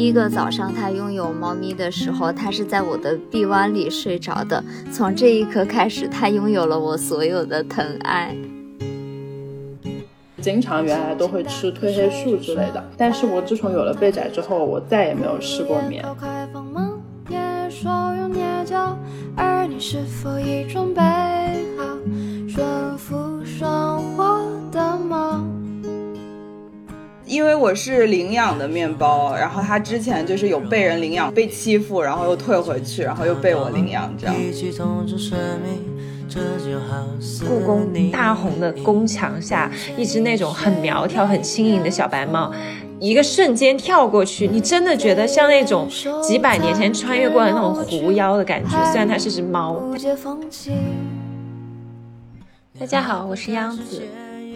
[0.00, 4.64] 第一个早上它拥有猫咪的时候，它是在我的臂弯里睡着的。
[4.90, 8.34] 从这一刻开始，它拥有了我所有的疼爱。
[10.40, 16.02] 经常原来都会吃褪黑素之类的，但是我自从有了贝仔之后，我再也没有失过眠。
[27.40, 34.36] 因为我是领养的面包，然后它之前就是有被人领养，被欺负，然后又退回去，然后又被我领养，这样。
[37.48, 42.52] 故宫大红的宫墙下，一只那种很苗条、很轻盈的小白猫，
[42.98, 45.88] 一个瞬间跳过去，你真的觉得像那种
[46.22, 48.70] 几百年前穿越过的那种狐妖的感觉。
[48.90, 49.82] 虽然它是只猫。
[52.78, 54.02] 大家好，我是央子。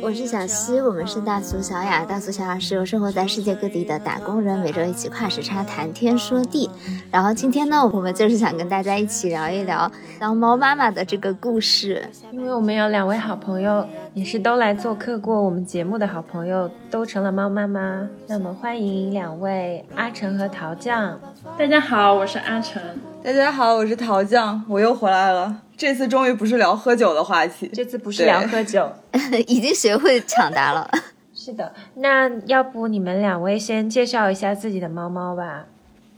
[0.04, 2.04] 我是小溪，我们是大俗小雅。
[2.04, 6.68] 大俗小雅是由生活在世界各地的打工人每周一起跨时差谈天说地。
[7.10, 12.06] 然后今天呢，我们就是想跟大家一起聊一聊当猫妈妈的这个故事。
[12.32, 18.08] 因为我们有两位好朋友，也是都来做客过我们节目的好朋友，都成了猫妈妈。
[18.28, 21.18] 那我们欢迎两位阿成和桃酱。
[21.58, 22.80] 大家好，我是阿成。
[23.24, 25.62] 大家好，我是桃酱，我又回来了。
[25.76, 28.88] 这次终于不是聊喝酒的话题，这次不是聊喝酒，
[29.48, 30.88] 已经学会抢答了。
[31.34, 35.64] 是的，那要不你们两位先介绍一下自己的猫猫吧。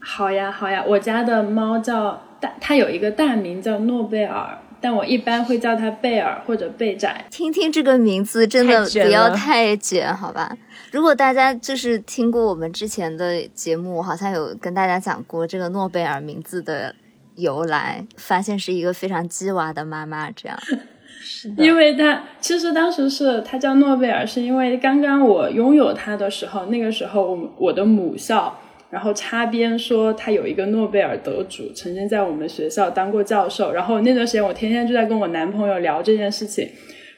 [0.01, 7.25] 好呀，好呀，我家的猫叫大，它有一个大名叫诺贝尔，但我一般会叫它贝尔或者贝仔。
[7.29, 10.57] 听听这个名字，真的不要太卷，好吧？
[10.93, 16.95] 如果大家就是听过我们之前的节目，好像有跟大家讲过这个诺贝尔名字的。
[17.35, 20.59] 由来发现是一个非常鸡娃的妈妈，这样
[21.21, 28.59] 是的，因为他其实当时是他叫诺贝尔，是因为刚刚我拥有他的时候，那个时候我我的母校
[28.91, 36.69] 然后插边说他有一个诺贝尔得主曾经在我们学校当过教授，然后那段时间我天天就在跟我男朋友聊这件事情，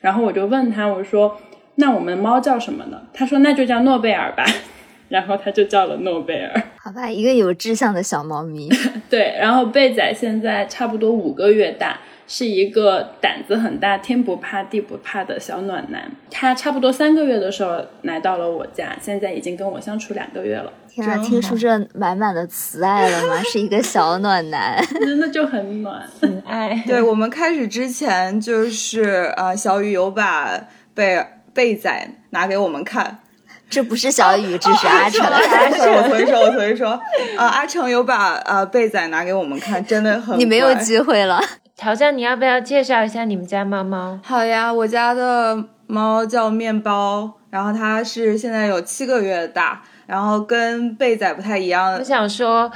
[0.00, 1.38] 然后我就问他我说
[1.76, 3.02] 那我们猫叫什么呢？
[3.12, 4.44] 他说那就叫诺贝尔吧。
[5.08, 8.68] 然后他就叫了诺贝尔，好吧，一个有志向的小猫咪。
[9.08, 16.12] 对，然后贝仔现在差不多五个月大，是一个胆子很大、天不怕地不怕的小暖男。
[16.30, 20.70] 他差不多三个月的时候来到了我家，现在已经跟我相处两个月了。
[21.02, 23.42] 天啊，听出这满满的慈爱了吗？
[23.44, 26.82] 是一个小暖男， 真的就很暖，很爱。
[26.86, 30.60] 对我们开始之前，就是呃，小雨有把
[30.94, 33.18] 贝贝仔拿给我们看。
[33.70, 35.26] 这不是小雨，这是阿成。
[35.26, 36.88] 阿成，我重新说，我重新说。
[37.36, 40.38] 啊，阿成有把呃贝仔拿给我们看，真的很。
[40.38, 41.38] 你没有机会了。
[41.76, 44.18] 陶酱，你要不要介绍一下你们家猫猫？
[44.24, 51.92] 好呀，我家的猫叫面包，然后它是现在有七个月大，然后跟贝仔不太一样。
[51.98, 52.72] 我想说，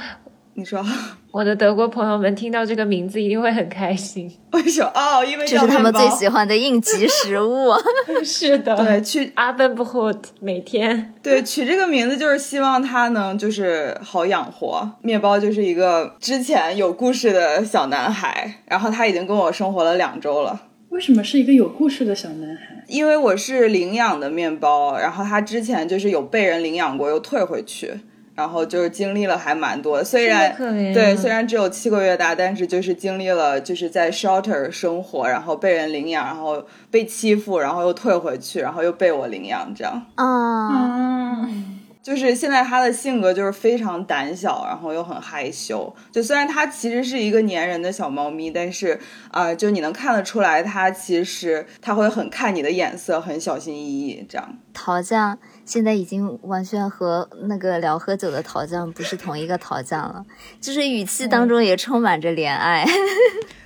[0.53, 0.85] 你说。
[1.33, 4.31] 我的德国朋友们听到这个名字一定会很开心。
[4.51, 4.91] 为什么？
[4.93, 7.73] 哦，因为这是他们最喜欢的应急食物。
[8.23, 14.87] 是的，对，取阿本布霍每天对取这个名字就是希望它能就是好养活。
[15.01, 20.61] 面包就是一个之前有故事的小男孩，然后他已经跟我生活了两周了。
[20.93, 22.83] 为什么是一个有故事的小男孩？
[22.87, 27.91] 因为我是领养的面包，然后他之前就是有被人领养过，又退回去。
[28.35, 40.01] 然后就是经历了还蛮多，虽然对，虽然只有七个月大，但是就是经历了就是在 shelter 生活，然后被人领养，然后被欺负，然后又退回去，然后又被我领养，这样。
[40.15, 41.47] 啊，
[42.03, 45.91] 就是现在他的性格就是非常胆小，然后又很害羞。
[46.11, 48.99] 就虽然他其实是一个粘人的小猫咪，但是
[49.31, 54.57] 啊，就你能看得出来，他其实他会很看你的眼色，很小心翼翼这样。
[54.73, 55.39] 桃酱。
[55.65, 60.25] 现在已经完全和那个聊喝酒的桃酱不是同一个桃酱了，
[60.59, 62.85] 就是语气当中也充满着怜爱。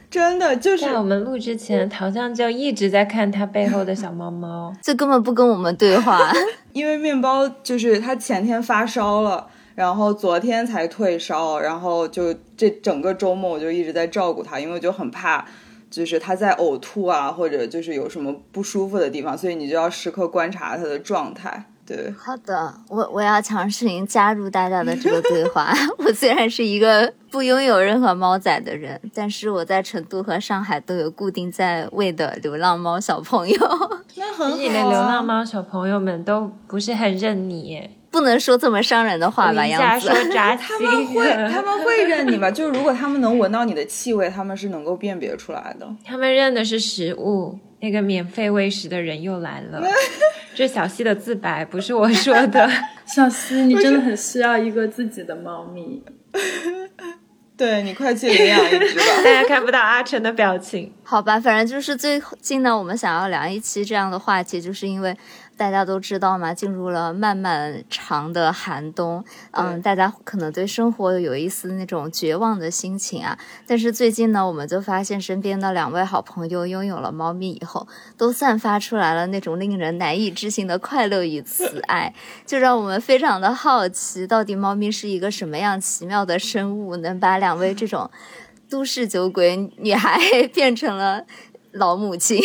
[0.10, 6.32] 真的，就是在我们录之前，桃酱就一直在看他背后的小猫猫， 这根本不跟我们对话。
[6.72, 15.46] 因为面包就是他前天发烧了，然后昨天才退烧，然后就这整个周末我就一直在照顾他，因为我就很怕，
[15.90, 21.66] 就是他在呕吐啊，或者就是有什么不舒服的地方，所以你就要时刻观察他的状态。
[21.88, 25.74] 对，好的，我我要强行加入大家的这个对话。
[25.98, 33.58] 我虽然是一个不拥有任何猫仔的人，但是我在成都和上海都有固定在喂的流浪猫小朋友。
[34.16, 34.58] 那很好。
[34.58, 39.66] 你的流浪猫小朋友们都不是很认你，不能说这么伤人的话吧？
[39.66, 40.10] 样子，
[40.60, 42.50] 他们会他们会认你吗？
[42.52, 45.88] 就是如果他们能闻到你的气味，他们是能够辨别出来的。
[46.04, 47.60] 他们认的是食物。
[47.80, 49.80] 那个免费喂食的人又来了。
[50.56, 52.68] 这小溪的自白，不是我说的。
[53.06, 56.02] 小溪，你真的很需要一个自己的猫咪。
[57.56, 59.04] 对你快去领养一只吧！
[59.24, 60.92] 大家看不到阿成的表情。
[61.04, 65.16] 好吧，反正就是最近呢，我们想要聊一期这样的话题，就是因为。
[65.58, 73.38] 大家都知道嘛，进入了漫漫长的寒冬，嗯，大家可能对生活有一丝那种绝望的心情啊。
[73.66, 82.14] 但是最近呢，我们就发现身边的两位好朋友拥有了猫咪以后，都散发出来了那种令人难以置信的快乐与慈爱，
[82.46, 88.12] 就让我们非常的好奇，到底猫咪是一个什么样奇妙的生物，能把两位这种
[88.70, 90.20] 都市酒鬼女孩
[90.54, 91.26] 变成了。
[91.74, 92.40] 老母亲，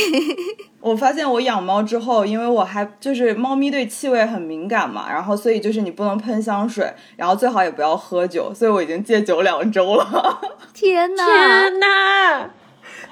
[0.82, 10.40] 我发现我养猫之后，因为我还就是猫咪对气味很敏感嘛，然后所以就是你不能喷香水，然后最好也不要喝酒，所以我已经戒酒两周了。
[10.74, 11.24] 天哪！
[11.24, 12.40] 天哪！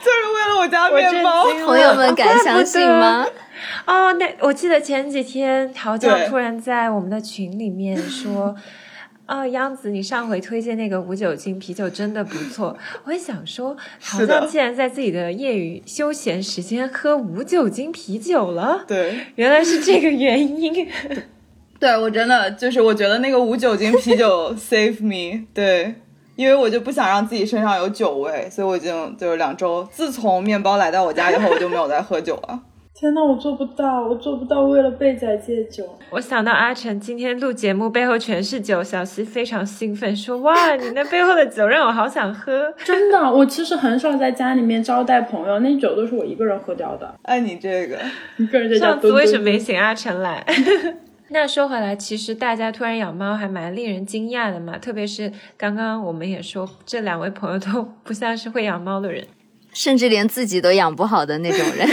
[0.03, 3.25] 就是为了我家面包，朋友们敢相信吗？
[3.87, 8.55] 哦，那我记得前几天陶酱突然在我们的群里面说。
[9.31, 12.77] 啊，央子，你上回推荐那个无酒精啤酒真的不错。
[13.05, 18.85] 我也想说，好像竟然在自己的业余休闲时间喝无酒精啤酒了。
[18.89, 20.89] 对，原来是这个原因。
[21.79, 25.47] 对我真的就是，我觉得那个无酒精啤酒 save me。
[25.55, 25.95] 对，
[26.35, 32.61] 因为我就不想让自己身上有酒味，所以我已经就是两周，自从面包来到我家以后，我就没有再喝酒了。
[32.93, 35.85] 天呐，我做不到，我做不到为了贝仔戒酒。
[36.11, 42.71] 我想到阿成今天录节目背后全是酒，小西非常兴奋，说：“哇，你那背后的酒让我好想喝。
[42.85, 47.15] ”真的，我其实很少在家里面招待朋友，那酒都是我一个人喝掉的。
[47.23, 47.99] 哎，你这个
[48.37, 48.87] 一个人在家。
[48.89, 50.45] 上次为什么没请阿成来？
[51.33, 59.25] 那说回来，其实大家突然养猫还蛮令人惊讶的嘛，特别是刚刚我们也说，这两位朋友都不像是会养猫的人，
[59.73, 61.89] 甚至连自己都养不好的那种人。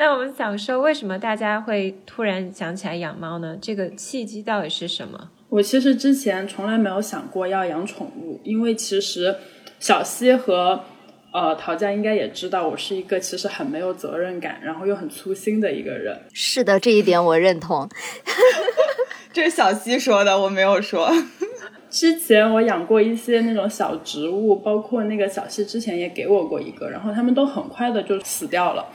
[0.00, 3.54] 那我们想说，为什么大家会突然想起来养猫呢？
[3.60, 5.28] 这个契机到底是什么？
[5.50, 9.36] 我其实之前从来没有想过要养宠物，因为其实
[9.78, 10.80] 小西和
[11.34, 16.18] 呃陶佳应该也知道，我是一个其实很没有责任感，然后又很粗心的一个人。
[16.32, 17.86] 是的，这一点我认同。
[19.34, 21.12] 这是小西说的，我没有说。
[21.90, 28.86] 之前我养过一些那种小植物，包括那个小西之前也给我过一个，然后它们都很快的就死掉了。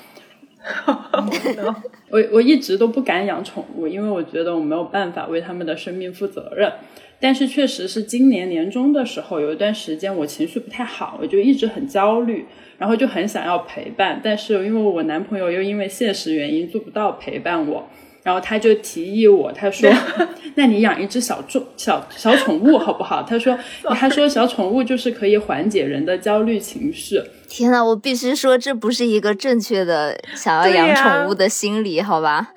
[2.09, 6.71] 我我一直都不敢养宠物，因为我觉得我没有办法为它们的生命负责任。
[7.19, 12.45] 但是确实是今年年中的时候，有一段时间我情绪不太好，我就一直很焦虑，
[12.77, 14.19] 然后就很想要陪伴。
[14.23, 17.87] 但是因为我男朋友又因为现实原因做不到陪伴我。
[18.25, 19.87] 然后他就提议我，他说
[20.55, 23.55] ：“那你养一只小众小小宠物好不好？”他说
[23.95, 32.49] ：“他说小宠物就是可以缓解人的焦虑情绪。”天呐，我必须说，这不是一个正确的想要养宠物的心理，好吧？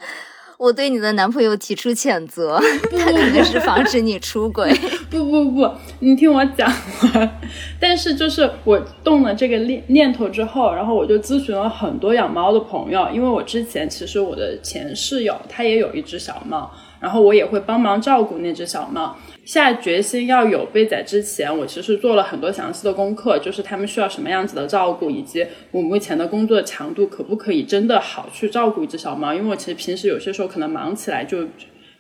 [0.56, 2.58] 我对你的男朋友提出谴责，
[2.98, 4.74] 他肯定是防止你出轨。
[5.10, 5.70] 不不不，
[6.00, 6.70] 你听我讲
[7.14, 7.40] 完。
[7.80, 16.70] 但是就是我动了这个念念头之后，然后我就咨询了很多养猫的朋友，因为我之前其实我的前室友他也有一只小猫。
[17.00, 19.16] 然后我也会帮忙照顾那只小猫。
[19.44, 29.32] 下决心要有贝仔之前，我其实做了很多详细的功课，就是他们需要什么样子的照顾，以及我目前的工作强度可不可以真的好去照顾一只小猫。
[29.32, 31.46] 因为我其实平时有些时候可能忙起来就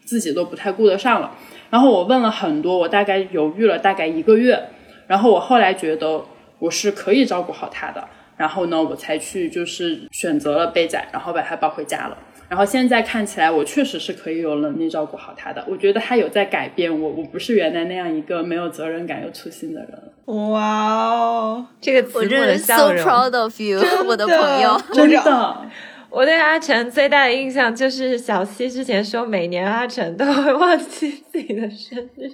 [0.04, 1.30] 自己都不太顾得上了。
[1.70, 4.58] 然后我问了很多，我大概犹豫了大概一个月，
[5.06, 6.22] 然后我后来觉得
[6.58, 8.02] 我是可以照顾好他的，
[8.36, 12.16] 然后呢，我才去就是选择了贝仔，然后把他抱回家了。
[12.48, 15.62] 然后现在看起来，我确实是可以有能力照顾好他的。
[15.68, 19.90] 我觉得他有在改变我，我不是原来那样一个没有责任感又粗心的人。
[20.24, 24.80] 哇哦，这个我真的 so proud of you，我的朋友。
[24.94, 25.60] 真的，
[26.10, 32.30] 我对阿成最大的印象就是小七之前说每年阿成都会忘记自己的生日。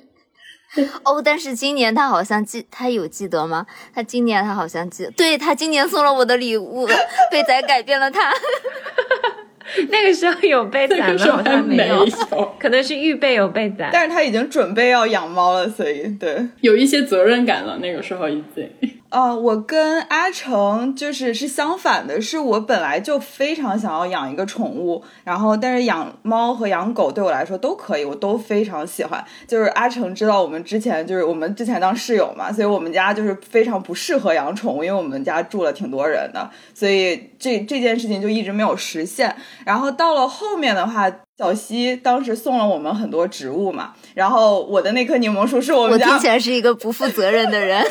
[1.05, 3.65] 哦，但是今年他好像记，他有记得吗？
[3.95, 6.87] 他今年他好像记，对他今年送了我的礼物，
[7.31, 8.33] 被仔改变了他。
[9.89, 11.27] 那个时候有被宰吗？
[11.33, 12.07] 好像没有，
[12.59, 13.89] 可能是预备有被宰。
[13.93, 17.79] 但是他已经准备要养猫了，所以对，有一些责任感了。
[17.79, 18.69] 那个时候已经。
[19.15, 29.25] 啊，我跟阿成就是是相反的，是我本来就非常想要养一个宠物，然后但是养猫和养狗对我来说都可以，我都非常喜欢。
[29.47, 39.37] 就是阿成知道我们之前就是我们之前当室友嘛，所以我们家就是非常不适合养宠物，因为我们家住了挺多人的，所以这这件事情就一直没有实现。
[39.65, 47.81] 然后到了后面的话，小西当时送了我们很多植物嘛，然后我的那棵柠檬树是我们家，我听起来是一个不负责任的人。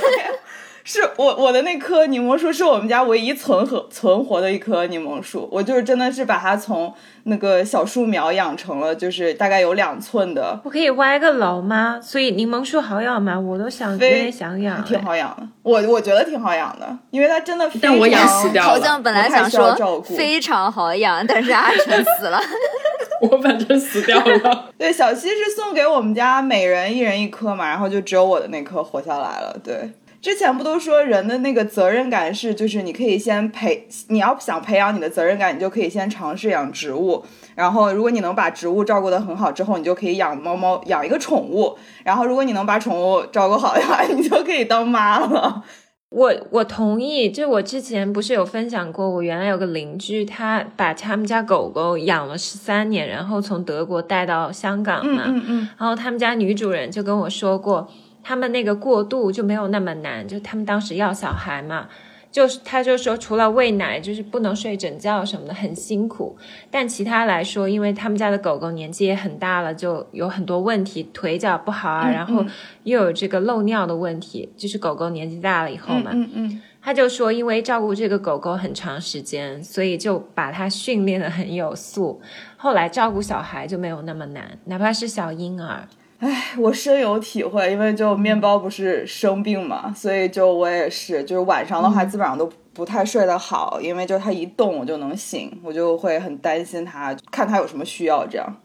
[0.83, 10.59] 是我我的那棵柠檬树是我们家唯一存活存活的一棵柠檬树，我就是真的是把它从那个小树苗养成了，就是大概有两寸的。
[10.63, 11.99] 我可以挖一个楼吗？
[12.01, 13.39] 所以柠檬树好养吗？
[13.39, 15.47] 我都想有点想养，挺好养的。
[15.61, 18.69] 我我觉得挺好养的，因为它真的但我养死掉了。
[18.69, 22.41] 好像本来想说非常好养，但是阿成死了。
[23.21, 24.65] 我反正死掉了。
[24.77, 29.55] 对，小溪是送给我们家每人一人一颗嘛，然后就只有我的那颗活下来了。
[29.63, 29.89] 对，
[30.23, 37.25] 之前不都说人的那个责任感是，就是你可以先培，你要想培养你的责任感，你就可以先尝试养植物。
[37.55, 41.77] 然后如果你能把植物照顾得很好之后，你就可以养猫猫，养一个宠物。
[42.05, 45.61] 然后如果你能把宠物照顾好的话， 你就可以当妈了。
[46.07, 57.89] 我我同意，就我之前不是有分享过，我原来有个邻居，他把他们家狗狗养了十三年，然后从德国带到香港嘛，嗯嗯，然后他们家女主人就跟我说过，
[58.23, 61.89] 他们那个过渡就没有那么难，就他们当时要小孩嘛。
[62.31, 66.35] 就是，他就说，除了喂奶，就是不能睡整觉什么的，很辛苦。
[66.71, 72.43] 但其他来说，因为他们家的狗狗年纪也很大了，就有很多问题，腿脚不好啊，然后
[72.85, 76.09] 又有这个漏尿的问题，就是狗狗年纪大了以后嘛。
[76.11, 76.61] 嗯嗯。
[76.81, 82.19] 他就说，因为照顾这个狗狗很长时间，所以就把它训练的很有素。
[82.57, 85.87] 后来照顾小孩就没有那么难，哪怕是小婴儿。
[86.23, 98.55] 唉，我深有体会，因为就面包不是生病嘛，所以就我也是，就是晚上的话基本上都不太睡得好，因为就他一动我就能醒，我就会很担心他，看他有什么需要这样。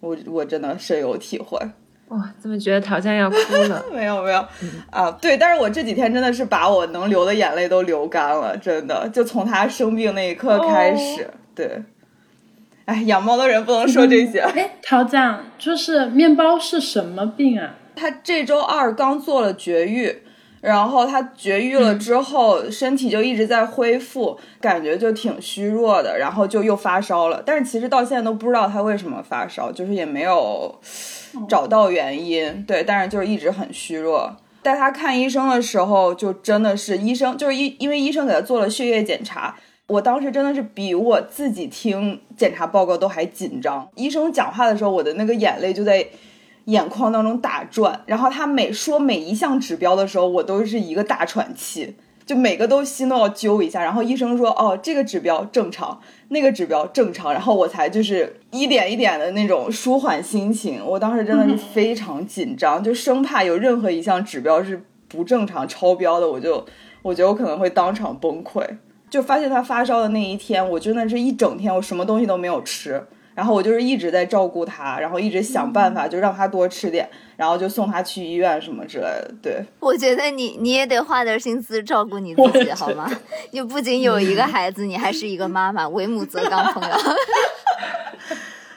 [0.00, 1.58] 我我真的深有体会。
[2.08, 3.82] 哇，怎么觉得好像要哭了？
[3.90, 4.44] 没有没有
[4.90, 11.82] 啊，对，但是我这几天真的是把我能流的眼泪都流干了，真的，就从他生病那一刻开始，对。
[12.86, 14.40] 哎，养猫的人不能说这些。
[14.54, 17.74] 哎，陶酱，就是面包是什么病啊？
[17.94, 20.22] 他这周二刚做了绝育，
[20.60, 27.42] 然后他绝育了之后，身体就一直在恢复，感觉就挺虚弱的，然后就又发烧了。
[27.44, 30.78] 但是其实到现在都不知道他为什么发烧，就是也没有
[31.48, 32.64] 找到原因。
[32.64, 34.36] 对，但是就是一直很虚弱。
[34.62, 39.56] 带他看医生的时候，就真的是医生，就是医，因为医生给他做了血液检查。
[39.88, 43.88] 我当时真的是比我自己听检查报告都还紧张。
[43.94, 46.04] 医生讲话的时候，我的那个眼泪就在
[46.64, 48.02] 眼眶当中打转。
[48.06, 53.80] 然后他每说每一项指标的时候，我都是一个大喘气，就每个都心都要揪一下。
[53.80, 56.00] 然后医生说：“哦，这个指标正常，
[56.30, 60.84] 那个指标正常。”然后我才就是一点一点的那种舒缓心情。
[60.84, 66.66] 我当时真的是非常紧张，就生怕有任何一项指标是不正常超标的，我就
[67.02, 68.66] 我觉得我可能会当场崩溃。
[69.08, 73.02] 就发现他发烧的那一天，我真的是一整天，我什么东西都没有吃，
[73.34, 79.34] 然后我就是一直在照顾他，然后一直想办法就让他多吃点，然后就送他去医院什么之类的。
[79.40, 83.10] 对，我觉得你你也得花点心思照顾你自己，好吗？
[83.52, 86.96] 你不仅有一个孩子，你还是一个妈妈，为母则刚，朋友。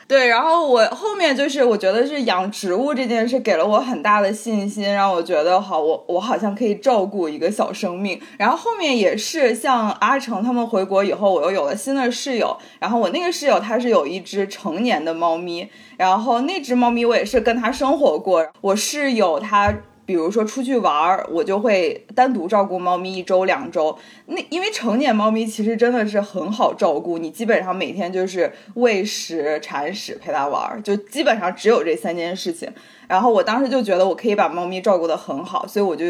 [0.10, 8.20] 对，然后我后面就是我觉得是养植物这件事给了我很大的信心，让我觉得好，我我好像可以照顾一个小生命。
[8.36, 12.58] 然后后面也是像阿成他们回国以后，我又有了新的室友。
[12.80, 18.48] 然后我那个室友他是有一只成年的猫咪，然后那只猫咪我也是跟他生活过。
[18.62, 19.72] 我室友他。
[20.10, 23.96] 比如说出去玩儿，我就会单独照顾猫咪一周两周。
[24.26, 32.68] 那因为成年猫咪其实真的是很好照顾，你基本上每天就是喂食、铲屎、陪它玩儿，就基本上只有这三件事情。
[33.08, 36.06] 然后我当时就觉得我可以把猫咪照顾得很好，所以我就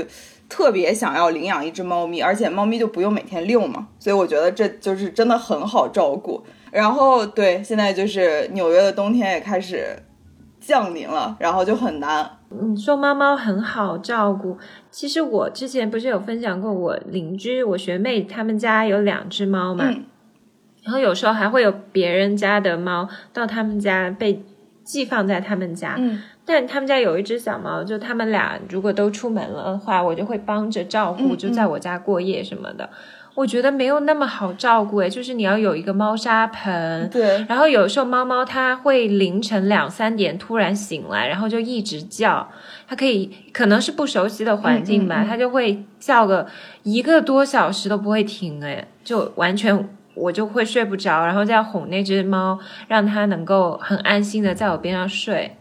[0.48, 6.42] 特别想要领养一只猫咪，而且猫咪就不用每天遛嘛，所以我觉得这就是真的很好照顾。
[6.72, 10.02] 然后对，现在就是纽约的冬天也开始
[10.60, 12.30] 降临了，然后就很难。
[12.50, 14.58] 你说猫猫很好照顾，
[14.90, 19.86] 其实我之前不是有分享过，我邻居我学妹他们家有两只猫嘛，
[20.84, 24.44] 然后有时候还会有别人家的猫到他们家被
[24.84, 26.00] 寄放在他们家，
[26.44, 32.90] 但他们家有一只小猫，就他们俩如果都出门了的话，我就会帮着照顾，就在我家过夜什么的。
[33.40, 42.50] 我觉得没有那么好照顾诶，就是你要有一个猫砂盆，对，然后有时候猫猫它会凌晨两三点突然醒来，然后就一直叫，
[42.86, 46.46] 它可以可能是不熟悉的环境吧，它就会叫个
[46.84, 55.56] 一个多小时都不会停诶，就完全我就会睡不着，然后再哄那只猫，让它能够很安心的在我边上睡。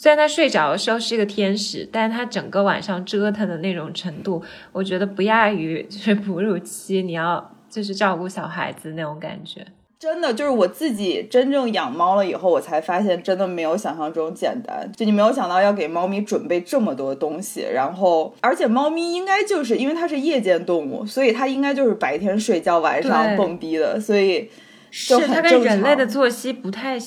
[0.00, 4.42] 虽然他睡着的时候是一个天使，但是他整个晚上折腾的那种程度，
[4.72, 9.62] 我觉得不亚于就是哺乳期你要就是照顾小孩子那种感觉。
[9.98, 14.90] 真的就是我自己真正养猫了以后，我才发现真的没有想象中简单。
[14.96, 24.50] 就你没有想到要给猫咪准备这么多东西，然后而且猫咪应该就是因为它是夜间动物，所以它应该就是白天睡觉，晚上蹦迪的，所以
[24.90, 26.98] 是它跟人类的作息不太，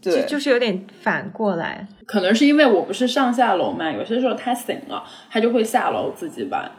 [0.00, 1.86] 对，就是有点反过来。
[2.06, 6.70] 可能是因为我不是上下楼嘛，有些时候他醒了，他就会下楼自己玩。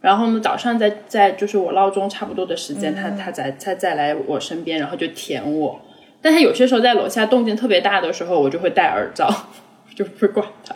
[0.00, 5.80] 然后呢，早上在在就是我闹钟差不多的时间，他他再他再来我身边，然后就舔我。
[6.20, 9.28] 但他有些时候在楼下动静特别大的时候，我就会戴耳罩，
[9.94, 10.74] 就不会管它。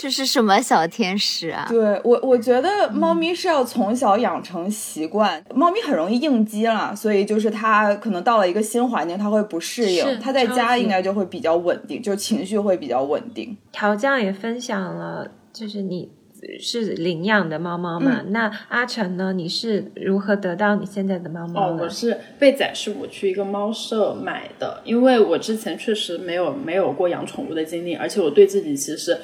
[0.00, 1.66] 这是什么小天使啊？
[1.68, 5.44] 对我，我觉得猫咪是要从小养成习惯。
[5.54, 10.18] 猫咪很容易应激了，所以就是它可能到了一个新环境，它会不适应。
[10.18, 13.54] 它在家应该就会比较稳定，就情绪会比较稳定。
[13.72, 16.10] 调酱也分享了，就是你。
[16.58, 18.22] 是领养的猫猫嘛？
[18.28, 19.30] 那阿成呢？
[19.30, 21.68] 你是如何得到你现在的猫猫？
[21.68, 29.18] 哦，我是被仔，是我去一个猫舍买的，因为我之前确实没有没有过养宠物的经历，而且我对自己其实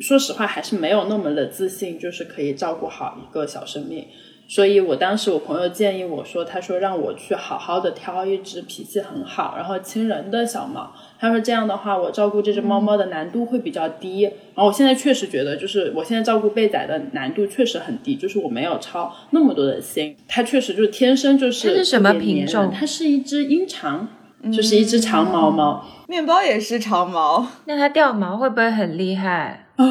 [0.00, 4.06] 说实话还是没有那么的自信，就是可以照顾好一个小生命。
[4.46, 10.92] 所以我当时我朋友建议我说，他说让我去好好的挑一只脾气很好，然后亲人的小猫。
[11.18, 14.24] 他说这样的话，我照顾这只猫猫的难度会比较低。
[14.24, 20.14] 然后我现在确实觉得，就是我现在照顾贝仔的难度确实很低，就是我没有操那么多的心。
[20.28, 21.68] 它确实就是天生就是。
[21.70, 22.70] 它是什么品种？
[22.70, 24.06] 它是一只英长，
[24.52, 25.82] 就是一只长毛猫。
[26.06, 29.63] 面包也是长毛，那它掉毛会不会很厉害？
[29.76, 29.84] 哦，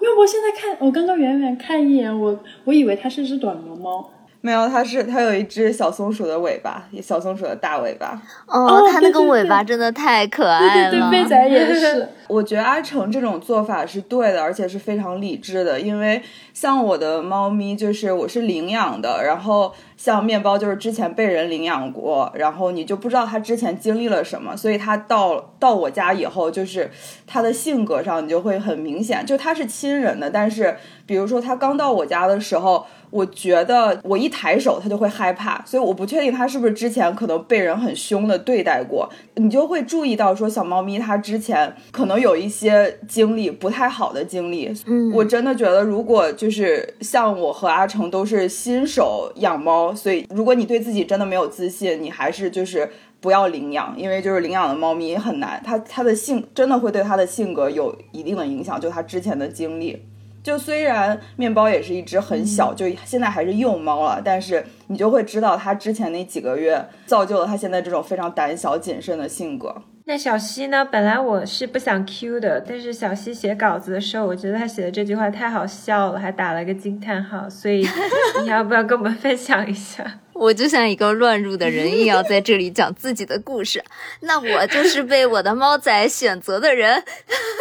[0.00, 4.10] 因为我现在看，我刚刚远远看一眼，我我以为它是只短毛猫。
[4.42, 8.22] 没有，它是它有一只小松鼠的尾巴，小松鼠的大尾巴。
[8.46, 10.90] 哦，它那个尾巴真的太可爱了。
[10.90, 12.08] 对对对，贝仔也是。
[12.28, 15.80] 我觉得阿成这种做法是对的，而且是非常理智的。
[15.80, 16.22] 因为
[16.54, 26.90] 像我的猫咪，就是我是领养的，然后像面包就是之前被人领养过，然后你就不知道它之前经历了什么，所以它到到我家以后，就是
[27.26, 30.76] 它的性格上你就会很明显，就它是亲人的，但是
[31.06, 32.86] 比如说它刚到我家的时候。
[33.10, 39.08] 我觉得我一抬手，它就会害怕，所以我不确定它是不是之前可能被人很凶的对待过。
[39.36, 44.70] 你就会注意到说，小猫咪它之前可能有一些经历不太好的经历。
[44.86, 60.02] 嗯，我真的觉得，如果就是像我和阿成都是新手养猫，所以如果你对自己真的没有自信，你还是就是不要领养，因为就是领养的猫咪很难，它它的性真的会对它的性格有一定的影响，就它之前的经历。
[60.42, 69.82] 就虽然面包也是一只很小，就现在还是幼猫了，但是你就会知道它之前那几个月造就了它现在这种非常胆小谨慎的性格。
[70.08, 70.84] 那小西呢？
[70.84, 77.84] 本来我是不想 Q 的，但是小西写稿子的时候，我觉得他写的这句话太好笑了，还打了个惊叹号，所以
[78.44, 80.04] 你要不要跟我们分享一下？
[80.32, 83.82] 我就像一个乱入的人，硬要在这里讲自己的故事，
[84.20, 87.02] 那我就是被我的猫仔选择的人。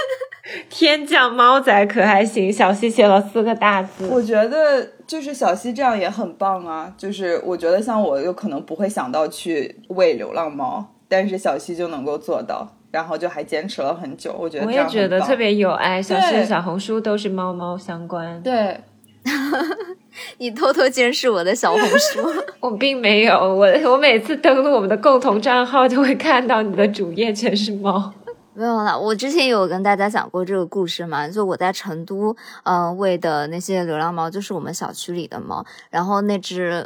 [0.70, 2.54] 天降猫仔可还行？
[2.54, 4.06] 小西写了四个大字。
[4.06, 6.94] 我觉得就是小西这样也很棒啊！
[6.96, 10.86] 就是我觉得像我有可能不会想到去喂流浪猫，
[11.18, 14.36] 但是小溪就能够做到，然后就还坚持了很久。
[14.38, 16.02] 我觉得我也觉得特别有爱。
[16.02, 18.44] 小溪的小红书都是猫猫相关。
[18.44, 18.78] 对，
[20.40, 22.20] 你偷偷监视我的小红书？
[22.60, 23.34] 我并没有。
[23.34, 28.12] 我我每次登录我们的共同账号，就会看到你的主页全是猫。
[28.54, 35.66] 没有了，我之前有跟大家讲过这个故事嘛，就我在成都，嗯，喂的那些流浪猫，就是我们小区里的猫。
[35.90, 36.86] 然后那只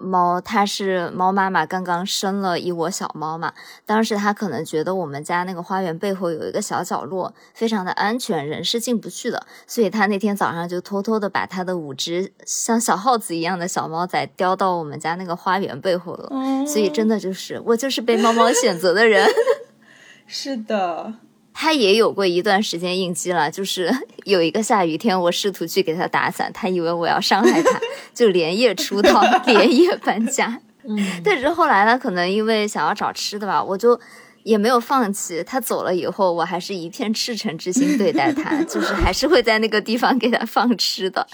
[0.00, 3.52] 猫，它是猫妈妈刚刚生了一窝小猫嘛，
[3.84, 16.30] 当时它可能觉得我们家那个花园背后有一个小角落，非常的安全，人是进不去的，所以它那天早上就偷偷的把它的五只像小耗子一样的小猫仔叼到我们家那个花园背后了。
[16.66, 19.28] 所以真的就是我就是被猫猫选择的人。
[20.26, 21.14] 是的，
[21.52, 23.92] 他也有过一段时间应激了，就是
[24.24, 27.80] 有一个下雨天，我试图去给他打伞，他以为我要伤害他，
[28.14, 30.60] 就连夜出逃， 连夜搬家。
[30.84, 34.00] 嗯，但是后来呢，可能因为想要找吃的吧，我就。
[34.42, 41.24] 也没有放弃，他走了以后，我还是一片赤诚之心对待他，就是还是会在那个地方给他放吃的。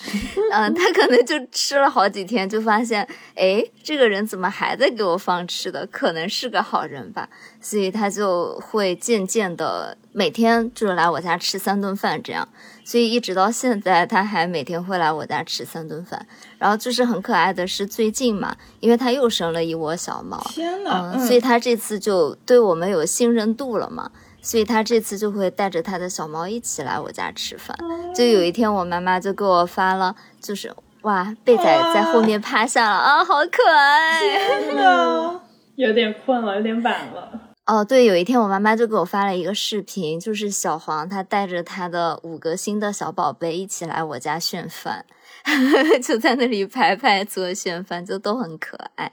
[0.51, 5.87] 嗯，他可能就吃了好几天，就发现，哎，这个人怎么还在给我放吃的？
[5.87, 7.29] 可能是个好人吧，
[7.69, 12.49] 所以他就会渐渐的每天就是来我家吃三顿饭这样。
[12.85, 16.25] 所以一直到现在，他还每天会来我家吃三顿饭。
[16.59, 27.77] 然后就是很可爱的是最近嘛，因为他又生了一窝小猫，天呐，嗯，所以他这次就对我们有信任度了嘛，所以他这次就会带着他的小猫一起来我家吃饭。
[28.15, 35.41] 就有一天我妈妈就给我发了，就是哇，贝仔在后面趴下了啊，好可爱，天呐。
[35.75, 37.41] 有点困了，有点晚了。
[37.67, 45.05] 哦，对，有一天我妈妈就给我发了一个视频，就是小黄他带着他的五个新的小宝贝一起来我家炫饭，
[46.01, 49.11] 就在那里排排做炫饭，就都很可爱。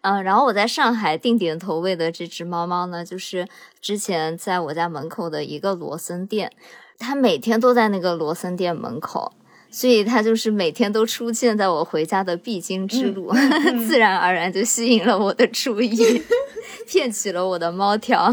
[0.00, 3.46] 嗯，然后我在上海定点投喂的这只猫猫呢，就是
[3.80, 6.50] 之前在我家门口的一个罗森店，
[6.98, 9.32] 它每天都在那个罗森店门口。
[9.76, 13.32] 所以它就是每天都出现在我回家的必经之路，
[13.88, 16.22] 自然而然就吸引了我的注意，
[16.86, 18.32] 骗取了我的猫条。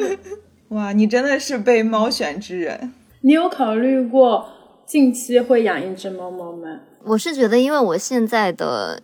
[0.68, 2.92] 哇，你真的是被猫选之人！
[3.22, 4.46] 你有考虑过
[4.84, 6.80] 近期会养一只猫猫吗？
[7.04, 9.00] 我是觉得，因为我现在的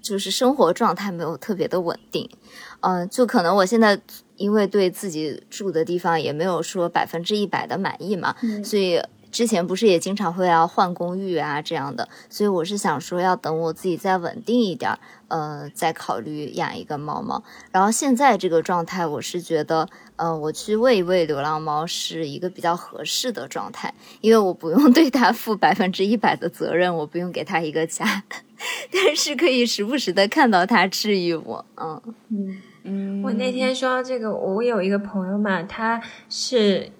[0.00, 2.26] 就是生活状态没有特别的稳定，
[2.80, 4.00] 嗯，就可能我现在
[4.36, 8.98] 因为对自己住的地方也没有说百分之一百的满意嘛，所以。
[9.32, 14.96] 之前不是也经常会要换公寓啊这样的，所以我是想说要等我自己再稳定一点，
[15.28, 17.42] 呃，再考虑养一个猫猫。
[17.72, 28.22] 然后现在这个状态，我是觉得，呃，我去喂一喂流浪猫是一个比较合适的状态，因为我不用 对它负百分之一百的责任，我不用给它一个家，
[28.92, 31.64] 但是可以时不时的看到它治愈我。
[31.76, 33.22] 嗯嗯嗯。
[33.22, 36.92] 我那天说到这个，我有一个朋友嘛，他是。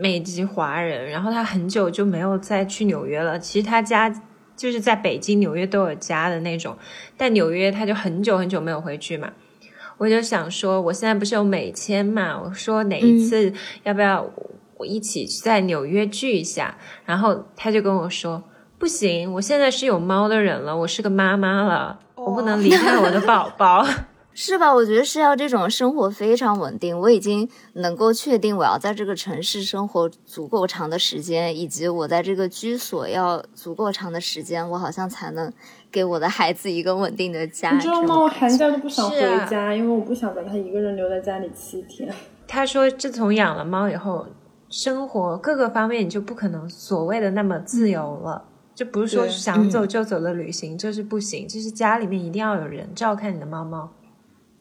[0.00, 3.38] 美籍华人，然后他很久就没有再去纽约了。
[3.38, 4.08] 其实他家
[4.56, 6.76] 就是在北京、纽约都有家的那种，
[7.16, 9.32] 但纽约他就很久很久没有回去嘛。
[9.96, 12.40] 我就想说，我现在不是有美签嘛？
[12.40, 13.52] 我说哪一次
[13.84, 14.28] 要不要
[14.76, 16.76] 我一起在纽约聚一下？
[17.04, 18.42] 然后他就跟我说，
[18.78, 23.86] 不行，我现在是有猫的人了，我是个妈妈了，我不能离开我的宝宝。
[24.36, 24.74] 是吧？
[24.74, 26.98] 我觉得是要这种生活非常稳定。
[26.98, 35.52] 我已经能够确定我要在这个城市生活足够长的时间，以及我在这个居所要足够长的时间，我好像才能
[35.90, 37.70] 给我的孩子一个稳定的家。
[37.70, 38.22] 你知道吗？
[38.22, 42.12] 我寒假都不想回家，因为我不想把他一个人留在家里七天。
[42.48, 44.26] 他说，自从养了猫以后，
[44.68, 48.44] 生活各个方面你就不可能所谓的那么自由了。
[48.74, 51.46] 就不是说想走就走的旅行，这是不行。
[51.46, 53.88] 就是家里面一定要有人照看你的猫猫。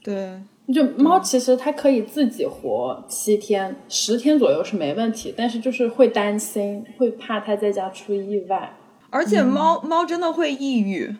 [0.04, 0.42] 对，
[0.74, 8.74] 就猫其实它可以自己活七天、十天左右是没问题，但是就是会担心，会怕它在家出意外。
[9.10, 11.16] 而且猫猫真的会抑郁，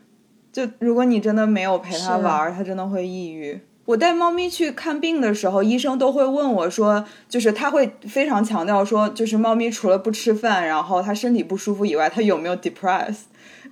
[0.52, 3.62] 就如果你真的没有陪它玩，它真的会抑郁。
[3.86, 13.24] 我带猫咪去看病的时候，医生都会问我说，就是他会非常强调说，就是猫咪除了不吃饭，然后它身体不舒服以外，它有没有 depressed。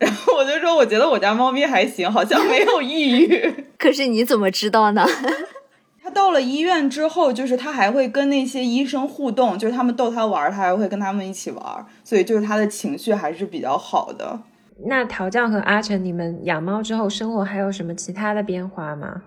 [0.02, 3.54] 然后我就说，我觉得我家猫咪还行，好像没有抑郁。
[3.78, 5.06] 可是你怎么知道呢？
[6.04, 14.40] 它到了医院之后，就是它还会跟那些医生互动，就是他们逗它玩，它还会跟他们一起玩，所以就是它的情绪还是比较好的。
[14.88, 19.22] 那陶酱和阿成，你们养猫之后生活还有什么其他的变化吗？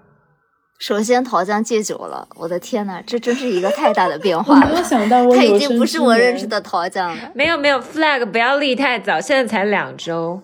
[0.81, 4.67] 首先，陶酱戒酒了，我的天呐，这真是一个太大的变化了。
[4.69, 7.31] 没有想到，他已经不是我认识的陶酱了。
[7.33, 10.43] 没有没有，flag 不要立太早，现在才两周。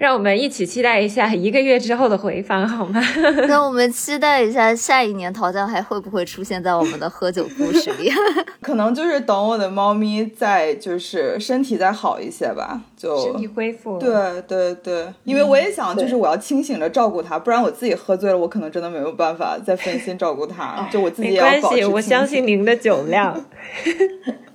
[0.00, 2.98] 让我们一起期待一下一个月之后的回访，好吗？
[3.46, 8.10] 那我们期待一下下一年桃酱还会不会出现在我们的喝酒故事里？
[8.62, 13.98] 可能就是等我的猫咪再就是身体再好一些吧，就身体恢复。
[13.98, 20.88] 对对对，因为我也想就是我要清醒着照顾它，不然我自己喝醉了，我可能真的没有办法再分心照顾它。
[20.90, 23.44] 就我自己也要保持我相信您的酒量。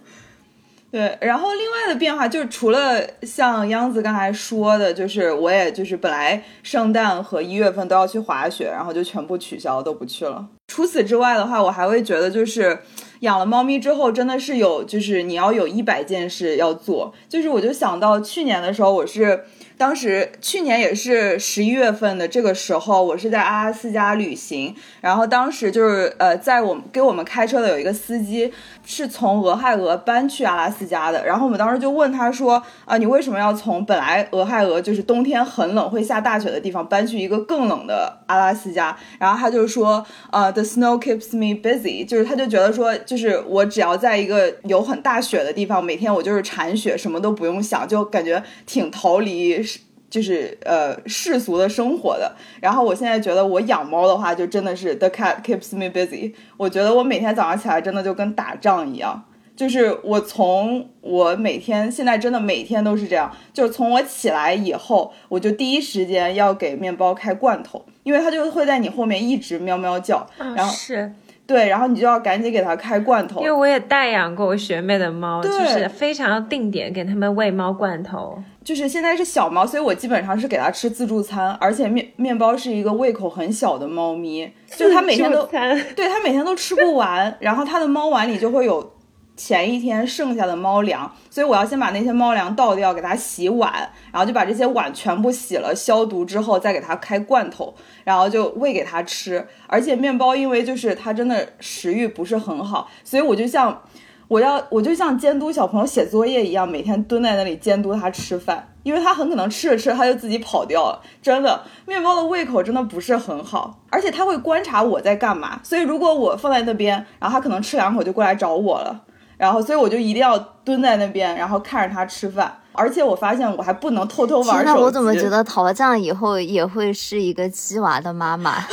[0.95, 10.47] 对，然后另外的变化就是，除了像央子刚才说的，就是我也就是本来圣诞和一月份都要去滑雪，然后就全部取消，都不去了。
[10.69, 12.79] 除此之外的话，我还会觉得就是
[13.19, 17.13] 养了猫咪之后，真的是有就是你要有一百件事要做。
[17.27, 19.43] 就是我就想到去年的时候，我是。
[19.77, 28.51] 当时去年也是十一月份的这个时候，我是在阿拉斯加旅行，然后当时就是呃，在我们给我们开车的有一个司机
[28.85, 38.97] 是从俄亥俄搬去阿拉斯加的，然后我们当时就问他说啊，你为什么要从本来俄亥俄就是冬天很冷会下大雪的地方搬去一个更冷的阿拉斯加？
[39.19, 49.65] 然后他就说呃，the snow keeps me busy，就是他就觉得说就是我只要在一个有很大雪的地方，每天我就是铲雪，什么都不用想，就感觉挺逃离。
[50.09, 56.33] 就是呃世俗的生活的，然后我现在觉得我养猫的话，就真的是 the cat keeps me busy。
[56.57, 59.23] 我觉得我每天早上起来真的就跟打仗一样，
[59.55, 71.11] 就是我从我每天现在真的每天都是这样，就是从我起来以后，我就第一时间要给面包开罐头，因为它就会在你后面一直喵喵叫，然后是。
[71.47, 73.39] 对，然后你就要赶紧给它开罐头。
[73.39, 78.41] 因为我也代养过我学妹的猫，就是非常要定点给他们喂猫罐头。
[78.63, 88.94] 就是现在是小猫，所以我基本上是给它吃自助餐，而且面面包是一个胃口很小的猫咪，就它每天都对它每天都吃不完，然后它的猫碗里就会有。
[89.35, 93.71] 前一天剩下的猫粮，所以我要先把那些猫粮倒掉，给它洗碗，
[94.11, 99.45] 然后就把这些碗全部洗了消毒之后，再给它开罐头，然后就喂给它吃。
[99.67, 103.81] 而且面包因为就是它真的食欲不是很好，所以我就像
[104.27, 111.01] 我要我就像监督小朋友写作业一样，每天蹲在那里监督他吃饭，因为他很可能吃着吃着他就自己跑掉了。
[111.21, 119.03] 真的，面包的胃口真的不是很好，而且他会观察我在干嘛，所以如果我放在那边，然后他可能吃两口就过来找我了。
[119.37, 122.59] 然后，所以我就一定要蹲在那边，然后看着他吃饭。
[122.77, 124.63] 而且我发现我还不能偷偷玩手机。
[124.65, 128.55] 那我怎么觉得陶酱以后也会是一个鸡娃的妈妈？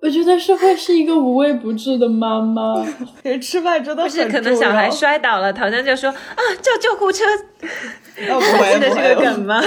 [0.00, 2.74] 我觉得是会是一个无微不至的妈妈。
[3.42, 7.24] 吃饭真的不是可能小孩摔倒了，桃酱就说啊叫救护车。
[8.16, 9.60] 不会 的这个梗吗？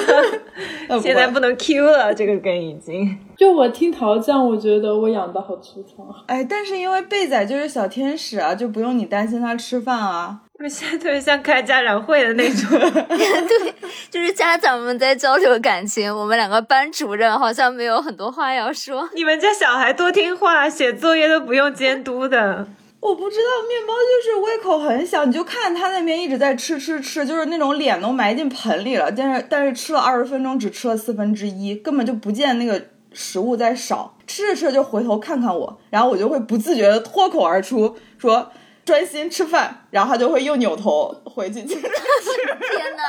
[1.01, 3.17] 现在不能 Q 了，这个梗已经。
[3.37, 6.05] 就我听桃酱，我觉得我养的好粗糙。
[6.27, 10.41] 哎，但是因为贝仔就是小天使啊，就不用你担心他吃饭啊。
[10.63, 12.69] 我现在特别像开家长会的那种，
[13.09, 13.73] 对，
[14.11, 16.15] 就是家长们在交流感情。
[16.15, 19.09] 我们两个班主任好像没有很多话要说。
[19.15, 22.67] 你们家小孩多听话，写作业都不用监督的。
[22.99, 32.79] 我不知道，面包就是胃口很小，你就看他那边一直在吃吃吃，就是那种脸都埋进盆里了，但是但是吃了二十分钟只吃了四分之一，根本就不见那个
[33.11, 38.51] 食物在少，吃着吃着就回头看看我，然后我就会不自觉的脱口而出说。
[38.83, 41.87] 专心吃饭，然后他就会又扭头回去接着吃。
[42.77, 43.03] 天哪，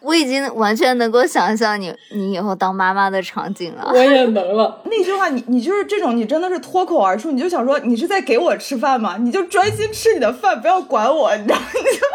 [0.00, 3.90] 我已经完全能够想象你你以后当妈妈的场景了。
[3.92, 4.80] 我也能了。
[4.84, 9.16] 那句话，你你就是这种，你真的是脱口而出，你就想说你是在给我吃饭吗？
[9.20, 11.66] 你就专心吃你的饭，不要管我，你知道吗？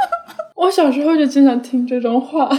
[0.55, 2.49] 我小时候就经常听这种话。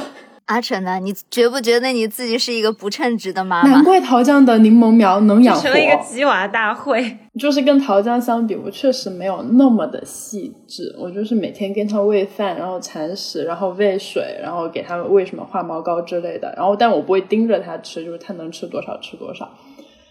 [0.47, 1.01] 阿晨呢？
[1.01, 3.71] 你觉不觉得你自己是一个不称职的妈妈？
[3.71, 5.63] 难怪桃酱的柠檬苗能养活。
[5.63, 7.19] 成了一个鸡娃大会。
[7.37, 10.95] 就是跟桃酱相比，我确实没有那么的细致。
[10.99, 16.55] 我就是每天给它喂饭，然后铲屎，然后喂水，然后给它喂什么化毛膏之类的。
[16.57, 19.51] 然后，但我不会盯着它吃，就是它能吃多少吃多少。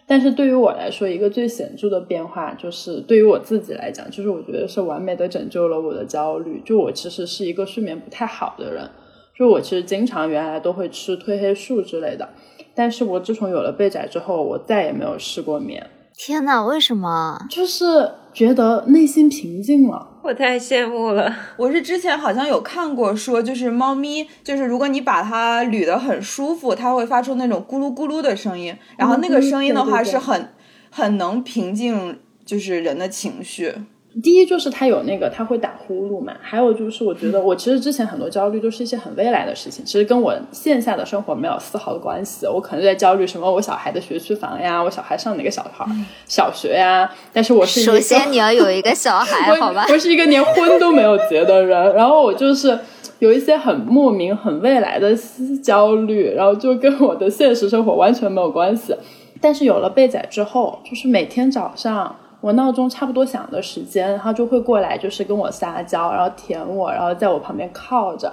[0.06, 6.62] 但是对于我来说，一个最显著的变化，就是对于我自己来讲，就是我觉得是完美的拯救了我的焦虑。
[6.66, 8.90] 就我其实是一个睡眠不太好的人。
[9.38, 12.30] 就我其实经常原来都会吃褪黑素之类的，
[12.74, 15.90] 但是我自从有了贝仔之后，我再也没有试过眠。
[16.18, 17.38] 天呐，为什么？
[17.50, 20.08] 就是觉得内心平静了。
[20.24, 21.36] 我太羡慕了。
[21.58, 30.54] 我是之前好像有看过说，就是猫咪，就是如果你把它捋得很舒服，它会发出那种咕噜咕噜的声音，然后那个声音的话是很
[30.90, 33.74] 很能平静，就是人的情绪。
[34.24, 42.46] 第一就是他有那个他会打呼噜嘛，还有就是我觉得我其实之前很多焦虑都是一些很未来的事情，其实跟我线下的生活没有丝毫的关系。
[42.48, 45.86] 我可能在焦虑什么我小孩的学区房呀，我小孩上哪个小孩
[46.26, 47.12] 小学呀。
[47.34, 49.86] 但是我是首先你要有一个小孩， 好吧？
[49.90, 52.80] 我是一个连婚都没有结的人， 然后我就是
[53.20, 55.14] 有一些很莫名、很未来的
[55.62, 58.96] 焦虑，然后就跟我的现实生活完全没有关系。
[59.42, 62.16] 但是有了贝仔之后，就是每天早上。
[62.46, 68.32] 我闹钟差不多响的时间，他就会过来，就是跟我撒娇，然后舔我，然后在我旁边靠着。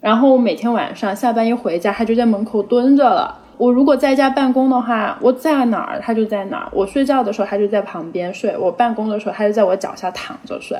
[0.00, 3.32] 然后我每天晚上下班一回家，他就在门口蹲着了。
[3.56, 6.68] 我如果在家办公的话，我在哪儿他就在哪儿。
[6.72, 10.76] 我睡觉的时候他就在旁边睡，我办公的时候他就在我脚下躺着睡。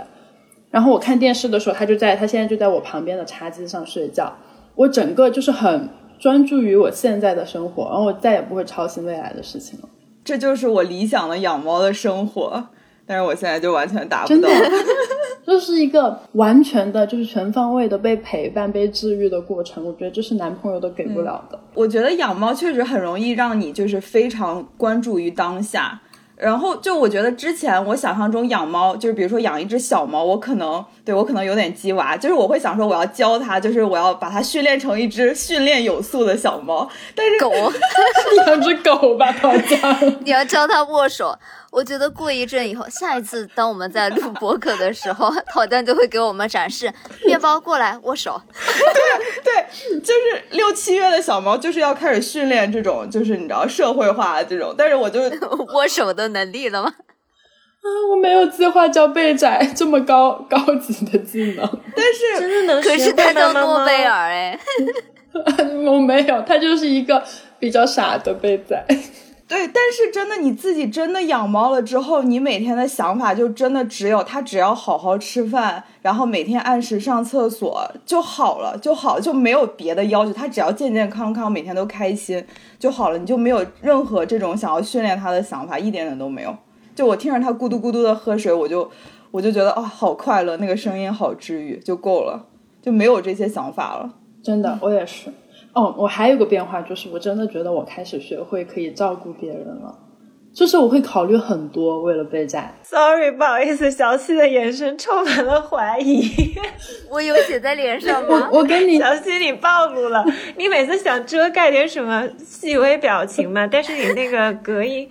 [0.73, 4.33] 然后我看电视的时候，他就在他现在就在我旁边的茶几上睡觉。
[4.75, 9.89] 我整个就是很专注于我现在的生活，然后我再也不会操心未来的事情了。
[10.29, 12.63] 这就是我理想的养猫的生活，
[13.07, 14.49] 但是我现在就完全达不到。
[15.47, 19.83] 这 是一个完全的，就是全方位的被陪伴、被治愈的过程。
[19.83, 21.59] 我觉得这是男朋友都给不了的。
[21.73, 25.99] 我觉得养猫确实很容易让你就是非常关注于当下。
[26.37, 36.87] 然后就我觉得之前我想象中养猫，就是比如说养一只小猫，我可能对我可能有点鸡娃，就是我会想说我要教它，就是我要把它训练成一只训练有素的小猫。
[37.15, 37.51] 但是狗，
[38.47, 39.99] 养只狗吧，大家。
[40.21, 41.35] 你要教它握手。
[41.71, 46.93] 我觉得过一阵以后，下一次当我们在录博客的时候， 陶丹就会给我们展示
[47.25, 48.39] 面包过来握手。
[49.43, 54.75] 对对，就是六七月的小猫就是要开始训练这种，就是你知道社会化这种。
[54.77, 55.23] 但是我就
[55.73, 56.93] 握手的能力了吗？
[57.89, 61.67] 啊，我没有计划叫贝仔这么高高级的技能。
[61.97, 62.83] 但是真的能？
[62.83, 64.59] 可是他叫诺贝尔哎。
[65.87, 67.23] 我没有，他就是一个
[67.59, 68.85] 比较傻的贝仔。
[69.47, 82.45] 对，但是真的你自己真的养猫了之后，你每天的想法就真的只有它只要好好吃饭，然后每天按时上厕所就好了，就好就没有别的要求，它只要健健康康，每天都开心
[82.79, 86.55] 就好了，你就没有任何这种想要训练它的想法，一点点都没有。
[86.99, 88.91] 就我听着它咕嘟咕嘟的喝水，我就
[89.31, 92.45] 我就觉得啊，好快乐，那个声音好治愈，就够了，
[92.83, 94.11] 就没有这些想法了。
[94.43, 95.31] 真的，我也是。
[95.75, 99.97] 哦，我还有个变化，就是我真的觉得我开始学会可以照顾别人了，
[100.53, 102.75] 就是我会考虑很多，为了备战。
[102.83, 106.29] Sorry，不好意思，小七的眼神充满了怀疑。
[107.09, 108.51] 我有写在脸上吗？
[108.53, 110.25] 我跟你，小七你暴露了。
[110.57, 113.69] 你每次想遮盖点什么细微表情嘛？
[113.69, 115.09] 但是你那个隔音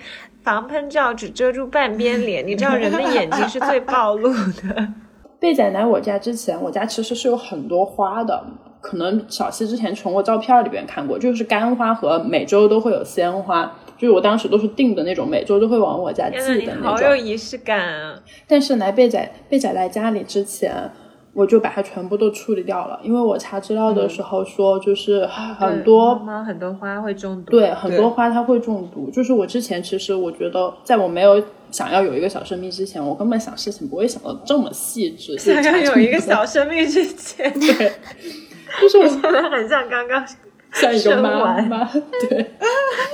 [0.47, 4.87] 防喷罩只遮住半边脸，你知道人的眼睛是最暴露的。
[5.41, 8.45] 贝仔来我家之前，我家其实是有很多花的。
[8.79, 16.83] 可能小溪之前从我照片里边看过，就是干花和每周都会有鲜花，就是我当时都是订的那种，每周都会往我家寄的那种。
[16.83, 18.17] 好有仪式感啊！
[18.47, 20.89] 但是来贝仔贝仔来家里之前，
[21.37, 27.51] 我就把它全部都处理掉了，因为我查资料的时候说，就是很多很多花会中毒。
[27.51, 29.11] 对，很多花它会中毒。
[29.11, 35.37] 就是我之前其实我觉得，在我没有想要有一个小生命之前，我根本想事情不会想到这么细致。
[35.37, 37.91] 想要有一个小生命之前，对。
[38.81, 40.25] 就是我 现在很像刚刚
[40.73, 41.85] 像一个妈妈，
[42.27, 42.51] 对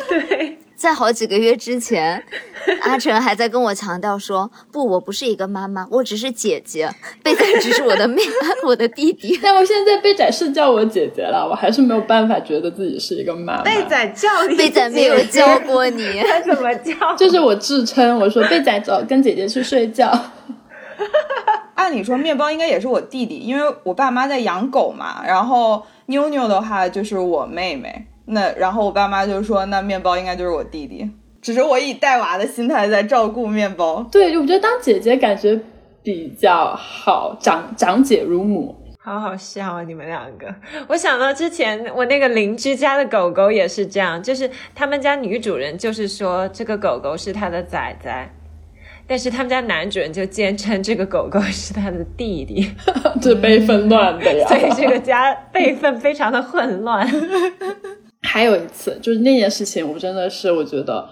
[0.07, 2.23] 对，在好几个月之前，
[2.81, 6.89] 阿成还在跟我强调说：“不，我不是一个妈妈，我只是姐姐，
[7.23, 8.21] 贝仔只是我的妹，
[8.65, 13.63] 我的弟弟。”但我现在贝仔是叫我姐姐了，我还是没有办法觉得自己是一个妈妈。
[13.63, 17.15] 贝仔叫你，贝仔没有教过你， 他怎么叫？
[17.15, 20.12] 就是我自称，我说贝仔走，跟姐姐去睡觉。
[21.75, 25.23] 按理说，面包应该也是我弟弟，因为我爸妈在养狗嘛。
[25.25, 28.07] 然后妞妞的话就是我妹妹。
[28.25, 31.09] 那然后我爸妈就说，那面包应该就是我弟弟。
[31.41, 34.01] 只是我以带娃的心态在照顾面包。
[34.12, 35.59] 对，我觉得当姐姐感觉
[36.01, 38.75] 比较好，长长姐如母。
[38.97, 40.47] 好好笑啊，你们两个！
[40.88, 48.33] 我想到之前我那个邻居家的狗狗也是这样，就是他们家女主人就是说这个狗狗是他的崽崽。
[49.05, 52.65] 但是他们家男主人就坚称这个狗狗是他的弟弟，
[53.21, 57.05] 这辈分乱的呀， 所以这个家辈分非常的混乱。
[58.23, 61.07] 还有一次，就是那件事情，我真的是我觉得，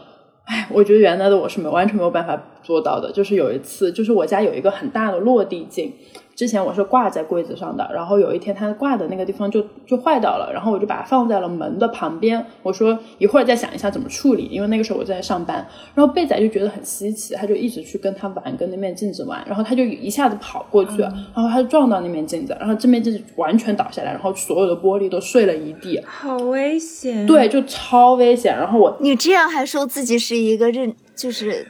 [0.46, 3.12] 哎，我觉得原来的我是没完全没有办法做到的。
[3.12, 5.94] 就是有一次，就是我家有一个很大的落地镜。
[6.42, 12.44] 之前我是挂在柜子上的，然后有一天它挂的那个地方就就坏掉了，然后我就把它放在了门的旁边。
[12.64, 15.58] 我说一会儿再想一下怎么处理，因为那个时候我在上班。
[15.94, 19.40] 然后贝仔就觉得很稀奇，他就一直去跟他玩，跟那面镜子玩。
[19.46, 27.24] 然后他就一下子跑过去，然后他就撞到那面镜子，然后这面镜子完全倒下来，然后所有的玻璃都碎了一地，好危险！
[27.28, 28.58] 对，就超危险。
[28.58, 30.96] 然后我你这样还说自己是一个认。
[31.22, 31.64] 就 是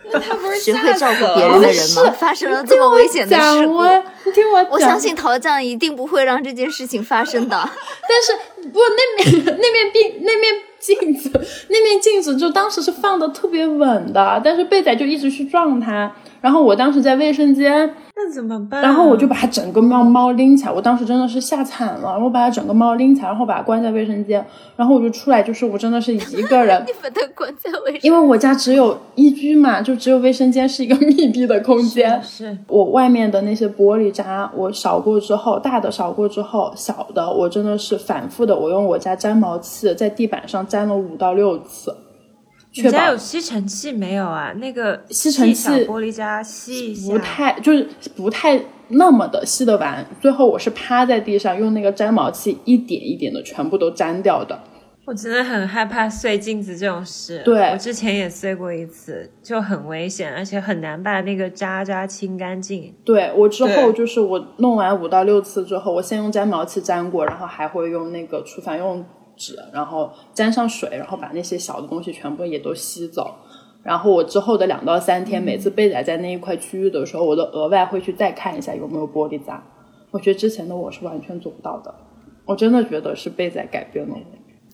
[0.61, 2.15] 学会照顾别人的人吗？
[2.17, 7.57] 发生了这么危险的事故，你听我，我相信陶酱一定不会让这件事情发生的。
[8.07, 11.29] 但是，不，那面 那面镜那面镜子
[11.67, 16.09] 那面镜子就当时是放的特别稳的，但是贝仔就一直去撞它。
[16.41, 17.89] 然后我当时在卫生间。
[18.13, 18.81] 那怎么办？
[18.83, 22.19] 然后我就把它整个猫猫拎起来，我当时真的是吓惨了。
[22.19, 26.83] 我把它整个猫拎起来，然后把它关在卫生间，然后我就出来，就是我真的是一个人。
[26.85, 28.01] 你把它关在卫生？
[28.03, 32.21] 因为我家只有一居嘛，就只有卫生间是一个密闭的空间。
[32.21, 41.95] 是我外面的那些玻璃渣，我扫过之后，大的扫过之后，小的我真的是反复的，我用我家粘毛器在地板上粘了五到六次。
[42.73, 44.53] 你家有吸尘器没有啊？
[44.53, 48.57] 那个吸尘器玻璃渣吸一下，不太就是不太
[48.87, 50.05] 那么的吸得完。
[50.21, 54.57] 最后我是趴在地上用那个粘毛器一点一点的全部都粘掉的。
[55.03, 57.41] 我真的很害怕碎镜子这种事。
[57.43, 62.93] 对，我之前也碎过一次，就很危险，而且很难把那个渣渣清干净。
[63.03, 69.03] 对我之后就是我弄完五到六次之后，我先用粘毛器粘过，然后还会用那个厨房用。
[69.41, 73.33] 纸，然后沾上水，然后把那些小的东西全部也都吸走。
[73.83, 79.63] 然后我之后的两到三天，每次贝仔在那一块区域的时候，我都额外会去再看一下有没有玻璃渣。
[80.11, 81.93] 我觉得之前的我是完全做不到的，
[82.45, 84.21] 我真的觉得是贝仔改变了我。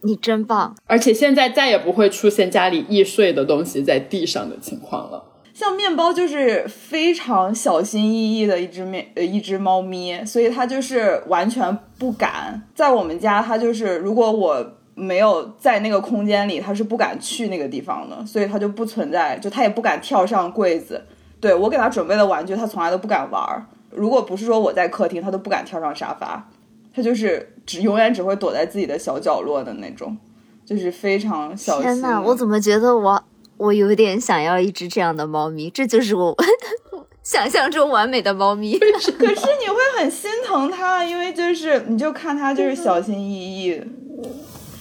[0.03, 0.75] 你真棒！
[0.85, 5.23] 而且现在再也不会出现家里易碎的东西在地上的情况了。
[5.57, 13.41] 像面包就是非常小心翼翼的一只面呃一只猫咪，所以它就是完全不敢在我们家。
[13.41, 21.03] 它就是如果我没有在那个空间里，它是不敢去那个地方的，所以它就不存在，就它也不敢跳上柜子。
[21.41, 23.65] 对我给它准备的玩具，它从来都不敢玩儿。
[23.89, 26.47] 如果不是说我在客厅，它都不敢跳上沙发。
[26.93, 30.15] 它就是只永远只会躲在自己的小角落的那种，
[30.63, 31.81] 就是非常小心。
[31.81, 33.23] 天呐，我怎么觉得我？
[33.57, 36.35] 我有点想要一只这样的猫咪，这就是我
[37.23, 38.77] 想象中完美的猫咪。
[38.79, 43.81] 可是你会很心疼它，因为就是你就看它就是小心翼翼。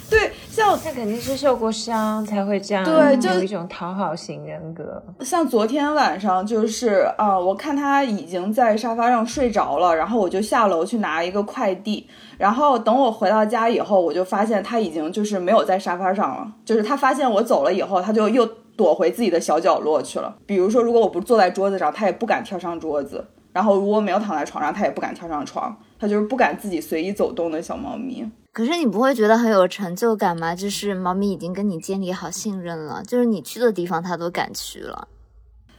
[0.08, 5.02] 对，像他肯定是受过伤才会这样，对，就有一种讨好型人格。
[5.22, 12.06] 像昨天晚上就是啊，我看它已经在沙发上睡着了，然后我就下楼去拿一个快递，
[12.38, 20.36] 然后等我回到家以后，我就发现他已经就是没有在沙发上了，就是他发现我走了以后，他就又躲回自己的小角落去了。
[20.46, 28.30] 比如说，如果我不坐在桌子上，他也不敢跳上桌子；然后如果没有躺在床上，他也不敢跳上床，它就是不敢自己随意走动的小猫咪。
[28.52, 30.54] 可是你不会觉得很有成就感吗？
[30.54, 35.08] 就是猫咪已经跟你建立好信任了，就是你去的地方它都敢去了。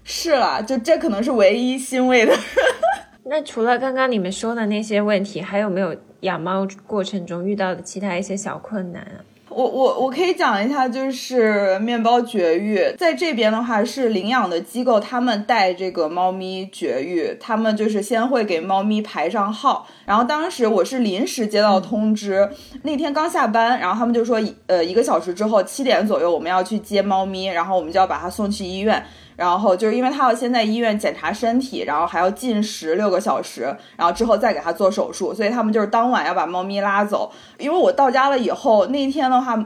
[0.03, 2.33] 是啦，就这可能是唯一欣慰的。
[3.25, 9.19] 那除了刚刚你们说的那些问题，还有没有养猫过程中遇到的其他一些小困难啊？
[9.49, 22.49] 我我我可以讲一下，就是面包绝育，在这边的话是领养的机构，他们带这个猫咪绝育，他们就是先会给猫咪排上号，然后当时我是临时接到通知，
[22.83, 29.03] 那天刚下班，然后他们就说，呃，一个小时之后七点左右我们要去接猫咪，然后我们就要把它送去医院。
[29.37, 37.31] 然后就是因为他要先在医院检查身体，然后还要禁食六个小时，然后之后再给他做手术，所以他们就是当晚要把猫咪拉走。
[37.59, 39.63] 因为我到家了以后，那一天的话，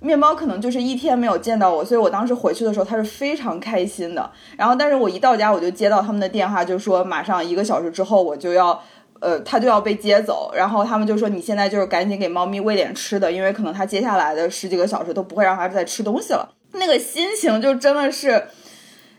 [0.00, 4.30] 面包可能就是一天没有见到我，所以我当时回去的时候他是非常开心的。
[4.58, 8.78] 然后但是我一到家我就接到他们的电话，就说马上一个小时之后我就要，
[9.20, 10.52] 呃，他就要被接走。
[10.54, 16.46] 然后他们就说你现在就是赶紧给猫咪喂点吃的，因为可能他接下来的十几个小时都不会让它再吃东西了。
[16.72, 18.44] 那个心情就真的是。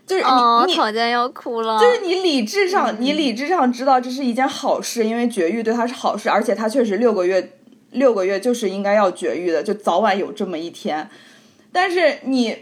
[0.06, 1.80] 就是你，你好像要哭了。
[1.80, 7.52] 就是你理智上，你理智上知道这是一件好事，因为绝育对他是好事，而且他确实六个月，
[7.90, 11.10] 六个月就是应该要绝育的，就早晚有这么一天。
[11.72, 12.56] 但是你，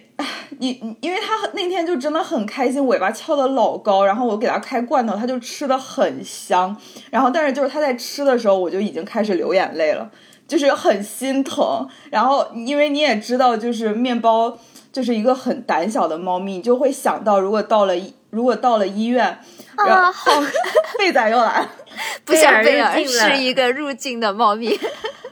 [0.59, 6.75] 你，因为他那天就真的很开心，尾巴翘的老高，然后我给他开罐头，他就吃的很香。
[7.11, 10.11] 然后，但是就是他在吃的时候，我就已经开始流眼泪了，
[10.49, 11.87] 就是很心疼。
[12.11, 14.59] 然后，因为你也知道，就是面包。
[14.95, 17.95] 就是一个很胆小的猫咪，你就会想到，如果到了
[18.31, 19.27] 如果到了医院，
[19.75, 20.31] 啊，好，
[20.97, 21.69] 贝仔又来了，
[22.25, 24.69] 不想贝尔是一个入境的猫咪，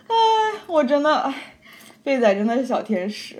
[0.08, 0.16] 哎，
[0.66, 1.34] 我真的，哎，
[2.02, 3.36] 贝仔真的是小天使。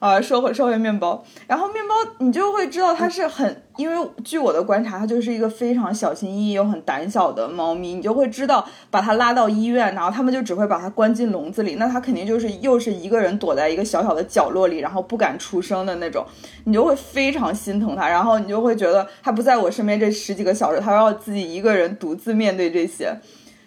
[0.00, 16.24] 啊，说回说回面包，然后面包你就会知道它是很，因为据我的观察，它就是一个非常小心翼翼又很胆小的猫咪，你就会知道把它拉到医院，然后他们就只会把它关进笼子里，那它肯定就是又是一个人躲在一个小小的角落里，然后不敢出声的那种，
[16.64, 23.14] 你就会非常心疼它，然后你就会觉得它不在我身边这十几个小时，它要自己一个人独自面对这些，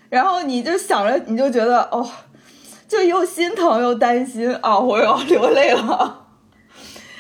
[0.10, 2.04] 然后你就想着，你就觉得哦，
[2.88, 6.22] 就又心疼又担心啊，我要流泪了。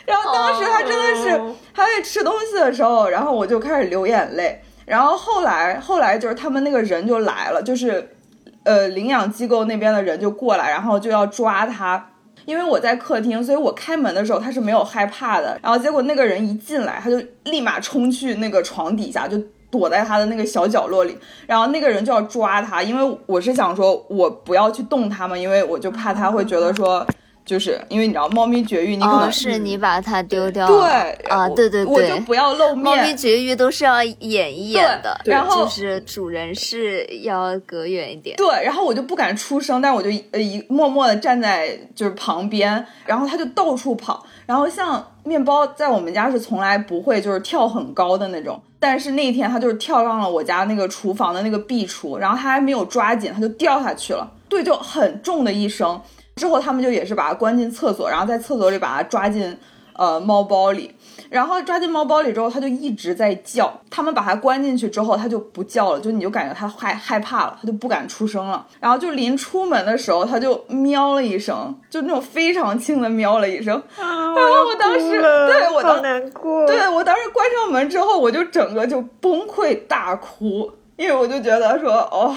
[0.05, 1.41] 然后当时他真的是
[1.73, 4.61] 他在吃东西的时候，然后我就开始流眼泪。
[4.85, 8.15] 然后后来后来就是他们那个人就来了，就是
[8.63, 12.09] 呃领养机构那边的人就过来，然后就要抓他。
[12.45, 15.57] 因为我在客厅，所以我开门的时候他是没有害怕的。
[15.63, 19.41] 然后结果那个人一进来，他就立马冲去那个床底下，就
[19.71, 21.17] 躲在他的那个小角落里。
[21.47, 27.07] 然后那个人就要抓他，因为我是想说我不要去动他嘛，因为我就怕他会觉得说。
[27.45, 32.77] 就是因为你知道，猫咪绝育，你可能是你把它丢掉了，对啊，对对对，我就不要露面。
[32.77, 38.37] 猫咪绝育都是要演一演的，然后就是主人是要隔远一点。
[38.37, 44.25] 对，然后我就不敢出声，但我就呃一默默的站在就是旁边，然后它就到处跑。
[44.45, 55.99] 然后像面包在我们家是从来不会就是跳很高的那种，但是那天它就是跳上了我家那个厨房的那个壁橱，然后它还没有抓紧，它就掉下去了，对，就很重的一声。
[56.35, 59.55] 之后他们就也是把它关进厕所，然后在厕所里把它抓进，
[59.95, 60.91] 呃猫包里，
[61.29, 63.79] 然后抓进猫包里之后，它就一直在叫。
[63.91, 68.65] 他们把它关进去之后，它就不叫了，就你就感觉它害害怕了，它就不敢出声了。
[68.79, 73.79] 然后就临出门的时候，它就喵了一声，就那种非常轻的喵了一声。
[73.95, 82.35] 然后我当时对我当难过，对我当时关上门之后，我就整个就崩溃大哭，因为我就觉得说哦，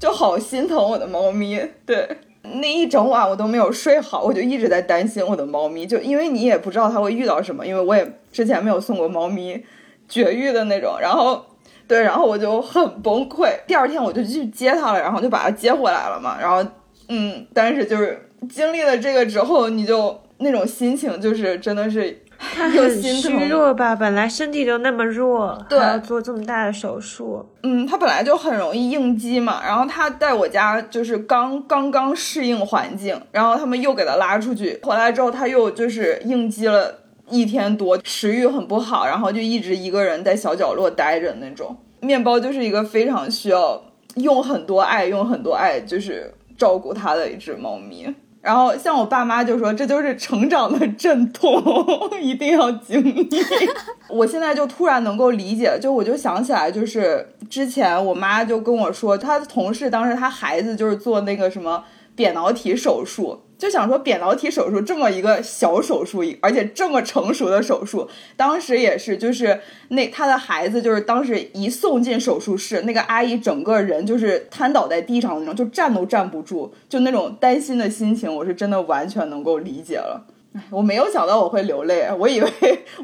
[0.00, 2.18] 就好心疼我的猫咪，对。
[2.54, 9.62] 那一整晚我都没有睡好，我就一直在担心我的猫咪，就因为你也不知道它会遇到什么，因为我也之前没有送过猫咪
[10.08, 11.44] 绝育的那种，然后
[11.86, 13.50] 对，然后我就很崩溃。
[13.66, 16.64] 第二天我就去接它了，然后就把它接回来了嘛，然后
[17.08, 22.22] 嗯，但是就是经历了这个之后，你就那种心情就是真的是。
[22.54, 23.96] 他很虚弱吧？
[23.96, 27.44] 本来身体就那么弱，对，要做这么大的手术。
[27.62, 29.62] 嗯，他本来就很容易应激嘛。
[29.64, 41.76] 然后他在我家就是刚刚刚适应环境，然后他们又给他拉出去，回来之后他又就是应激了一天多，食欲很不好，然后就一直一个人在小角落待着那种。
[42.00, 43.82] 面包就是一个非常需要
[44.16, 48.06] 用很多爱、用很多爱就是照顾它的一只猫咪。
[48.46, 51.60] 然后像我爸妈就说，这就是成长的阵痛，
[52.22, 53.28] 一定要经历。
[54.08, 61.82] 我现在就突然能够理解，就我就想起来，就是之前我妈就跟我说，她的同事当时她孩子就是做那个什么
[62.14, 63.36] 扁桃体手术。
[63.58, 80.26] 就想说扁桃体手术这么一个小手术，而且这么成熟的手术，当时也是，就是那他的孩子，就是当时一送进手术室，那个阿姨整个人就是瘫倒在地上的那种，就站都站不住，就那种担心的心情，我是真的完全能够理解了。
[80.70, 82.50] 我没有想到我会流泪，我以为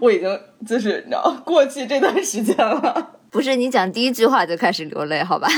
[0.01, 3.13] 我已经就是你知道过去这段时间了。
[3.31, 5.49] 不是你讲第一句话就开始流泪，好吧？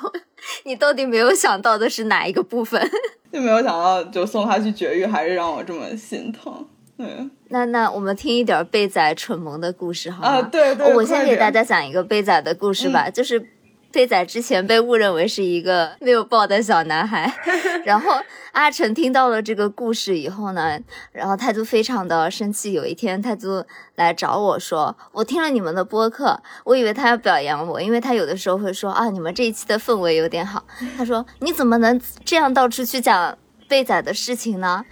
[0.64, 2.90] 你到底没有想到的是哪一个部分？
[3.36, 6.66] 就没有想到，就送他去绝育，还是让我这么心疼。
[6.96, 10.28] 嗯，那那我们听一点贝仔蠢萌的故事好吗？
[10.28, 13.55] 啊，对对，我先给大家讲一个贝仔的故事吧，就是。
[13.96, 17.32] 飞仔之前被误认为是一个没有抱的小男孩，
[17.82, 18.12] 然后
[18.52, 20.78] 阿成听到了这个故事以后呢，
[21.12, 22.74] 然后他就非常的生气。
[22.74, 30.62] 有一天，他就来找我说：“我听了你们的播客，我以为他要表扬我，因为他有的时候会说啊，你们这一期的氛围有点好。
[30.98, 34.84] ”他说：“你怎么能这样到处去讲贝仔的事情呢？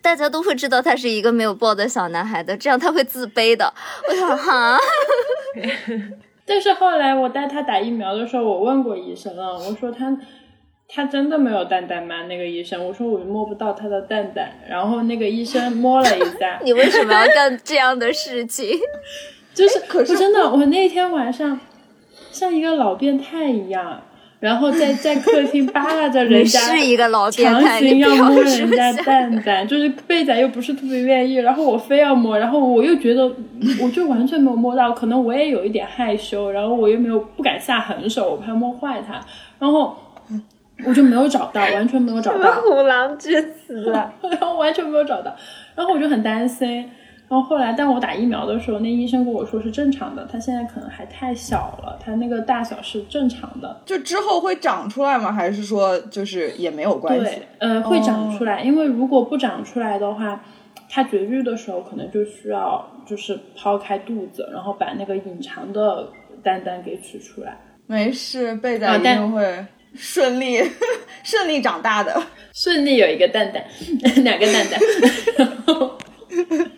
[0.00, 3.74] 大家都会知道他是一个没有抱的小男孩的，这样他会自卑的。”
[4.08, 4.78] 我说：“哈。”
[6.46, 10.16] 但是后来我带他打疫苗的时候，我问过医生了，我说他
[10.88, 12.22] 他真的没有蛋蛋吗？
[12.28, 16.60] 那个医生，我说我摸不到他的蛋蛋，然后那个医生摸了一下。
[16.64, 18.78] 你为什么要干这样的事情？
[19.52, 21.58] 就是，可是真的，我那天晚上
[22.30, 24.02] 像一个老变态一样。
[24.38, 33.24] 然后在在客厅扒拉着人家，是一个老强行要摸人家蛋蛋， 就是贝仔又不是特别愿意，然后我非要摸，然后我又觉得
[33.80, 39.20] 我就完全没有摸到，可能我也有一点害羞，然后我又没有不敢下狠手，我怕摸坏它，
[39.58, 39.96] 然后
[40.84, 45.34] 我就没有找到，完全没有找到， 虎狼之词， 然后完全没有找到，
[45.74, 46.88] 然后我就很担心。
[47.28, 53.82] 然后后来，但我打疫苗的时候，那医生跟我说是正常的，他现在可能还太小了，他那个大小是正常的。
[53.84, 55.32] 就之后会长出来吗？
[55.32, 57.24] 还是说就是也没有关系？
[57.24, 60.40] 对，呃，会长出来，因为如果不长出来的话，
[60.88, 66.08] 他绝育的时候可能就需要就是抛开肚子，然后把那个隐藏的
[66.44, 67.58] 蛋蛋给取出来。
[67.88, 69.66] 没事，贝仔一定会
[69.96, 70.60] 顺利
[71.24, 72.22] 顺利长大的，
[72.54, 73.64] 顺利有一个蛋蛋，
[74.22, 74.80] 两个蛋蛋。
[75.36, 76.70] 哈哈哈哈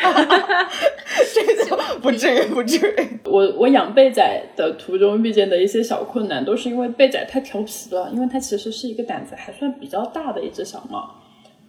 [1.34, 3.20] 这就不至于，不至于。
[3.24, 11.08] 我我养贝仔的途中遇见的一些小困难，都是因为贝仔太调皮了，因为它其实是一个胆子还算比较大的一只小猫，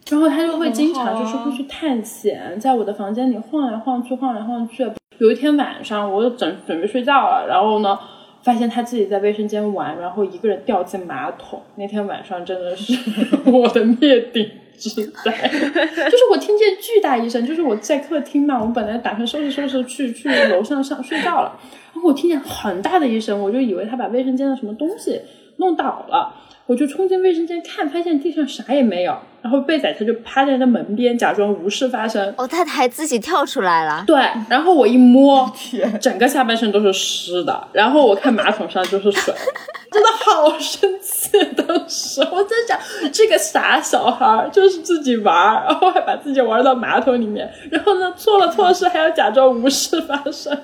[0.09, 4.89] 然后它就会经常就是会去探险，在我的房间里晃来晃去，晃来晃去。
[5.19, 7.99] 有一天晚上，我准准备睡觉了，然后呢，
[8.41, 11.61] 发现它自己在卫生间玩，然后一个人掉进马桶。
[11.75, 12.97] 那天晚上真的是
[13.51, 14.49] 我的灭顶。
[14.89, 21.59] 直在，就是我听见巨大一声，就是我在客厅嘛，我本来打算收拾收拾去去楼上上睡觉了，
[21.93, 25.21] 然后我听见很大的一声，我就以为他把卫生间的什么东西
[25.57, 26.33] 弄倒了。
[26.71, 29.13] 我就冲进卫生间看，发现地上啥也没有。
[29.41, 32.33] 然后贝仔他就趴在那门边，假装无事发生。
[32.37, 34.05] 哦，他还自己跳出来了。
[34.07, 37.67] 对，然后我一摸， 天，整个下半身都是湿的。
[37.73, 39.33] 然后我看马桶上就是水，
[39.91, 41.31] 真的好生气。
[41.57, 42.79] 当时我在想，
[43.11, 50.57] 这个傻小孩就是自己玩，然后还把自己玩到马桶里面，然后呢做了错事还要假装无事发生。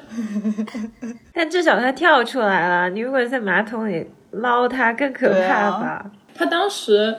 [1.33, 2.89] 但至少他跳出来了。
[2.91, 4.07] 你如果在马桶里。
[4.37, 6.11] 捞它更可怕吧？
[6.33, 7.15] 他当时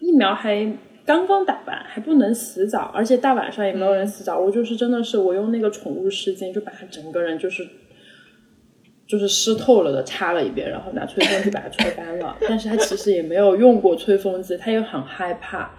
[0.00, 0.66] 疫苗还
[1.04, 4.38] 刚刚打完，还不能洗澡，而且大晚上也没有人洗澡。
[4.38, 7.66] 我就是真的是我用那个宠物湿巾，就把他整个人就是
[9.06, 12.36] 就是湿透了的擦了一遍，然后拿吹风机把它吹干了。
[12.48, 15.70] 但是他其实也没有用过吹风机，他又很害怕，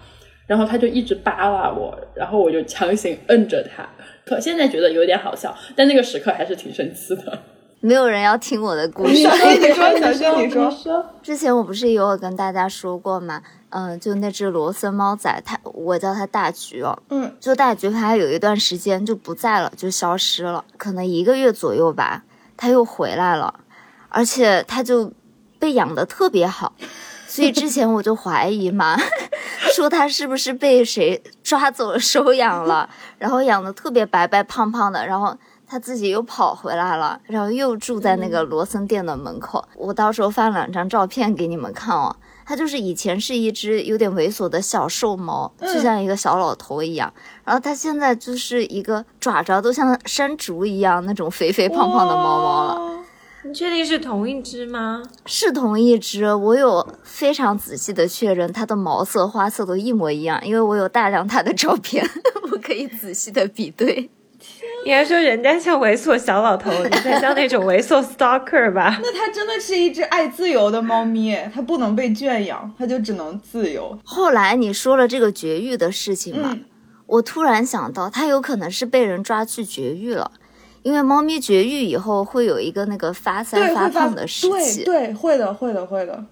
[0.46, 3.86] 然后他就一直扒拉我，然后我就强行摁着他。
[4.24, 7.38] 可现在觉得有点好笑，但那个时刻还是挺生气的。
[7.80, 9.14] 没有人要听我的故事。
[9.14, 11.06] 你说， 小轩，你说。
[11.22, 13.40] 之前我不是有跟大家说过吗？
[13.70, 16.98] 嗯，就那只罗森猫仔，它我叫它大橘哦。
[17.10, 17.36] 嗯。
[17.38, 22.24] 就大橘，它有一段时间就不在了，就消失了，可能一个月左右吧，
[22.56, 23.60] 它又回来了，
[24.08, 25.12] 而且它就
[25.60, 26.72] 被养的特别好，
[27.28, 28.98] 所以之前我就怀疑嘛，
[29.72, 35.36] 说它是不是被谁抓走收养了，然后养的特别白白胖胖的，然后。
[35.68, 39.62] 他自己又跑回来了，然后又住在那个罗森店的门口。
[39.76, 42.16] 我到时候发两张照片给你们看哦。
[42.46, 47.12] 它就是以前是一只有点猥琐的小瘦猫，就像一个小老头一样。
[47.44, 53.04] 然后它现在就是一个爪爪都像山竹一样那种肥肥胖胖的猫猫了。
[53.44, 55.02] 你确定是同一只吗？
[55.26, 62.02] 是同一只，我有非常仔细的确认，它的毛色、花色都一模一样，因为我有大量它的照片，
[62.50, 64.10] 我可以仔细的比对。
[64.88, 68.98] 你还说人家像猥琐小老头，你才像那种猥琐 stalker 吧？
[69.04, 73.98] 那它真的是一只爱自由的猫咪，它不能被圈养，它就只能自由。
[74.02, 76.56] 后来你说了这个绝育的事情嘛，
[77.04, 80.32] 我突然想到，它有可能是被人抓去绝育了，
[80.82, 86.24] 因为猫咪绝育以后会有一个那个发腮发胖的时期，对，会的，会的，会的。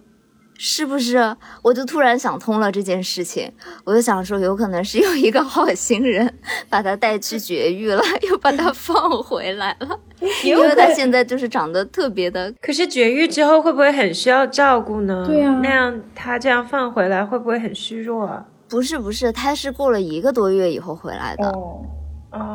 [0.58, 1.36] 是不是？
[1.62, 3.52] 我就突然想通了这件事情，
[3.84, 6.32] 我就想说，有可能是有一个好心人
[6.68, 10.00] 把它带去绝育了，又把它 放回来了，
[10.44, 12.52] 因为它现在就是长得特别的。
[12.60, 15.24] 可是绝育之后会不会很需要照顾呢？
[15.26, 18.24] 对呀，那样它这样放回来会不会很虚弱？
[18.24, 18.44] 啊？
[18.68, 21.54] 不是不是，它是过了一个多月以后回来的，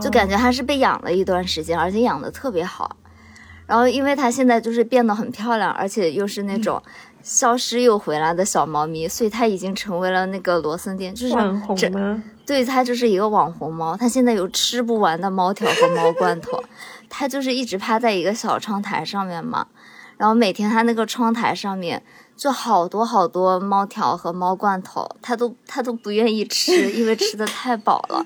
[0.01, 2.97] 就感觉它是被养了一段时间，而且养的特别好。
[3.67, 6.81] 然后因为它现在就是变得很漂亮，而且又是那种。
[7.23, 12.23] 消失又回来的小猫咪，所以它已经成为了那个罗森店，就是网红吗？
[12.45, 13.95] 对，它就是一个网红猫。
[13.95, 16.61] 它现在有吃不完的猫条和猫罐头，
[17.09, 19.67] 它就是一直趴在一个小窗台上面嘛。
[20.17, 22.03] 然后每天它那个窗台上面
[22.37, 28.23] 就好多好多猫条和猫罐头，它都它都不愿意吃， 因为吃的太饱了。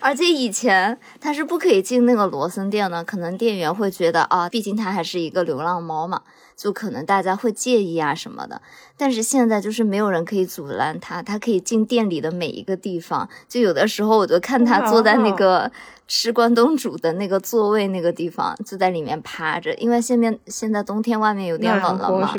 [0.00, 6.22] 而且以前它是不可以进那个罗森店的，可能店员会觉得啊，毕竟它还是一个流浪猫嘛。
[6.58, 8.60] 就可能大家会介意啊什么的，
[8.96, 13.28] 但是现在就是没有人可以阻拦他，他可以进店里的每一个地方。
[13.48, 15.70] 就有的时候我就看他坐在那个
[16.08, 22.34] 吃关东煮的那个座位那个地方，就在里面趴着，因为现面现在冬天外面有点冷了嘛，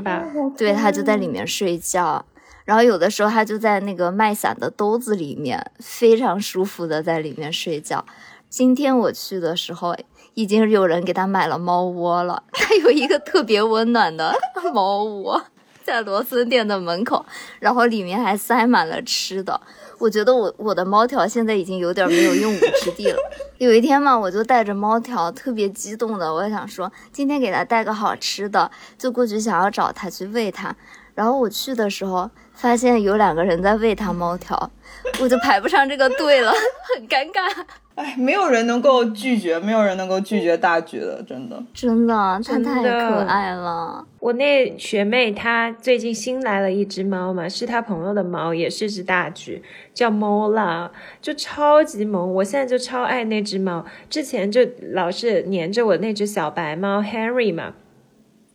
[0.57, 2.25] 对他就在里面睡觉。
[2.65, 8.05] 然后有的时候他就在那个卖伞的兜子里面，非常舒服的在里面睡觉。
[8.49, 9.95] 今天我去的时候。
[10.33, 14.33] 已经有人给他买了猫窝了， 他有一个特别温暖的
[14.73, 15.41] 猫窝
[15.83, 17.25] 在罗森店的门口，
[17.59, 19.59] 然后里面还塞满了吃的。
[19.97, 23.17] 我觉得我我的猫条现在已经有点没有用武之地了。
[23.57, 30.73] 有一天嘛，我就带着猫条，特别激动的，我想说今天给它带个好吃的，就过去想要找它去喂它。
[31.15, 34.71] 然后我去的时候，发现有两个人在喂它猫条，
[35.19, 36.53] 我就排不上这个队了，
[36.95, 37.51] 很尴尬。
[37.99, 44.05] 哎，没有人能够拒绝，没有人能够拒绝大橘的，真的，真的，它太可爱了。
[44.19, 49.61] 我那学妹她最近新来了一只猫嘛，是她朋友的猫，也是只大橘，
[49.93, 50.89] 叫 Mola，，
[51.21, 52.33] 就超级萌。
[52.35, 54.61] 我现在就超爱那只猫，之前就
[54.93, 57.73] 老是黏着我那只小白猫 Henry 嘛，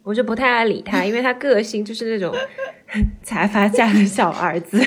[0.05, 2.35] 我就不太爱理它，因为它个性就是那种
[3.23, 4.83] 财阀家的小儿子。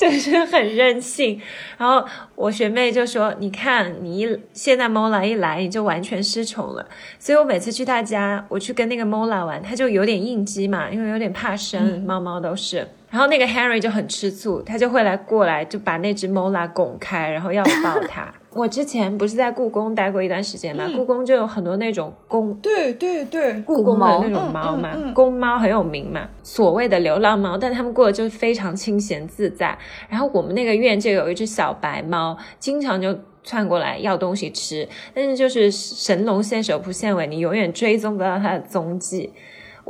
[0.08, 1.38] 就是很任性，
[1.76, 2.02] 然后
[2.34, 6.86] 我学妹就说：“你看，你一现在 Mola 一来，你就完全失宠了。”
[7.20, 12.88] 所以我每次去他家，我去跟那个 Mola 玩，他就有点应激嘛，因为有点怕生，猫猫都是。
[13.10, 18.32] 然后那个 Henry 就很吃醋，他就会来过来，就把那只 Mola 拱开，然后要抱它。
[18.52, 29.78] 我之前不是在故宫待过一段时间嘛，故宫就有很多那种公，对对对，故宫的那种猫嘛，公猫很有名嘛，所谓的流浪猫，但他们过得就非常清闲自在。
[30.08, 39.32] 然后我们那个院就有一只小白猫，经常就窜过来要东西吃，但是就是神龙见首不见尾，你永远追踪不到它的踪迹。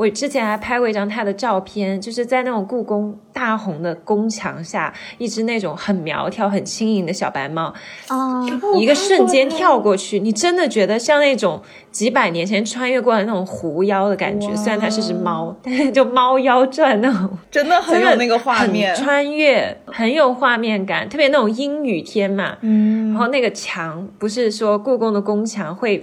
[0.00, 7.64] 我之前还拍过一张他的照片，就是在那种故宫大红的宫墙下，一只那种很苗条、很轻盈的小白猫，
[8.08, 8.42] 啊，
[8.78, 14.56] 一个瞬间跳过去，你真的觉得像那种几百年前穿越过来那种狐妖的感觉。
[14.56, 22.56] 虽然它是只猫，但是就猫妖传那种， 真的很有那个画面，穿越很有画面感，特别那种阴雨天嘛。
[22.62, 26.02] 嗯，然后那个墙不是说故宫的宫墙会。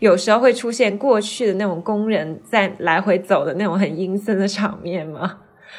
[0.00, 5.38] 有时候会出现过去的那种工人在来回走的那种很阴森的场面吗？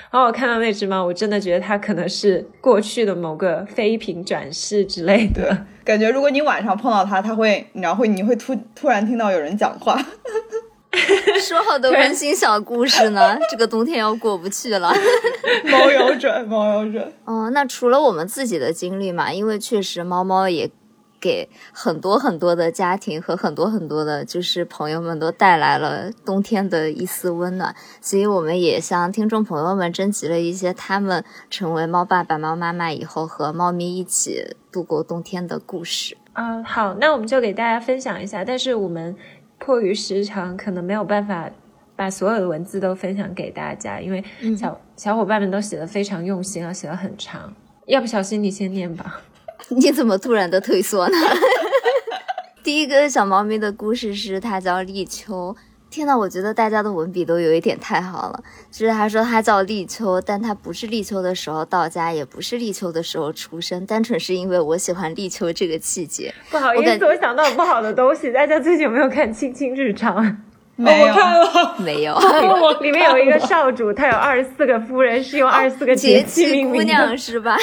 [0.10, 6.10] 然 后我看到那只猫，我真的觉得它可能是过去的某个妃嫔转世之类的感觉。
[6.10, 9.98] 如果你晚上碰到它，它会，然后你会突突然听到有人讲话，
[11.42, 13.38] 说好的温馨小故事呢？
[13.50, 14.94] 这个冬天要过不去了。
[15.70, 17.14] 猫有准，猫有准。
[17.26, 20.70] 哦，那除了我们自己的经历嘛，因为确实猫猫也。
[21.22, 36.18] 给很多很多的家庭和很多很多的，就是朋友们都带来了冬天的一丝温暖，所以我们也向听众朋友们征集了一些他们成为猫爸爸、猫妈妈以后和猫咪一起度过冬天的故事。
[36.34, 39.16] 嗯，好，那我们就给大家分享一下，但是我们
[39.60, 41.50] 迫于时长，可能没有办法
[41.96, 44.24] 把所有的文字都分享给大家，因为
[44.58, 47.54] 小小伙伴们都写的非常用心啊，写的很长。
[47.86, 49.22] 要不小心你先念吧？
[49.78, 51.18] 你怎么突然的退缩呢？
[52.62, 55.56] 第一个小猫咪的故事是它叫立秋。
[55.90, 58.44] 天呐，我觉得大家的文笔都有一点太好了。
[58.72, 66.34] 就是他说他叫立秋，但他不是立秋的时候到家，也不是立秋的时候出生，单纯是因为我喜欢立秋这个季节。
[66.50, 68.32] 不好意思，我想到不好的东西。
[68.32, 70.24] 大家最近有没有看《青青日常》？
[70.82, 71.16] 没有，
[71.78, 72.18] 没有。
[72.82, 77.56] 里面有一个少主，他有 二十四个夫人，是用二十四个节气命名的，是吧？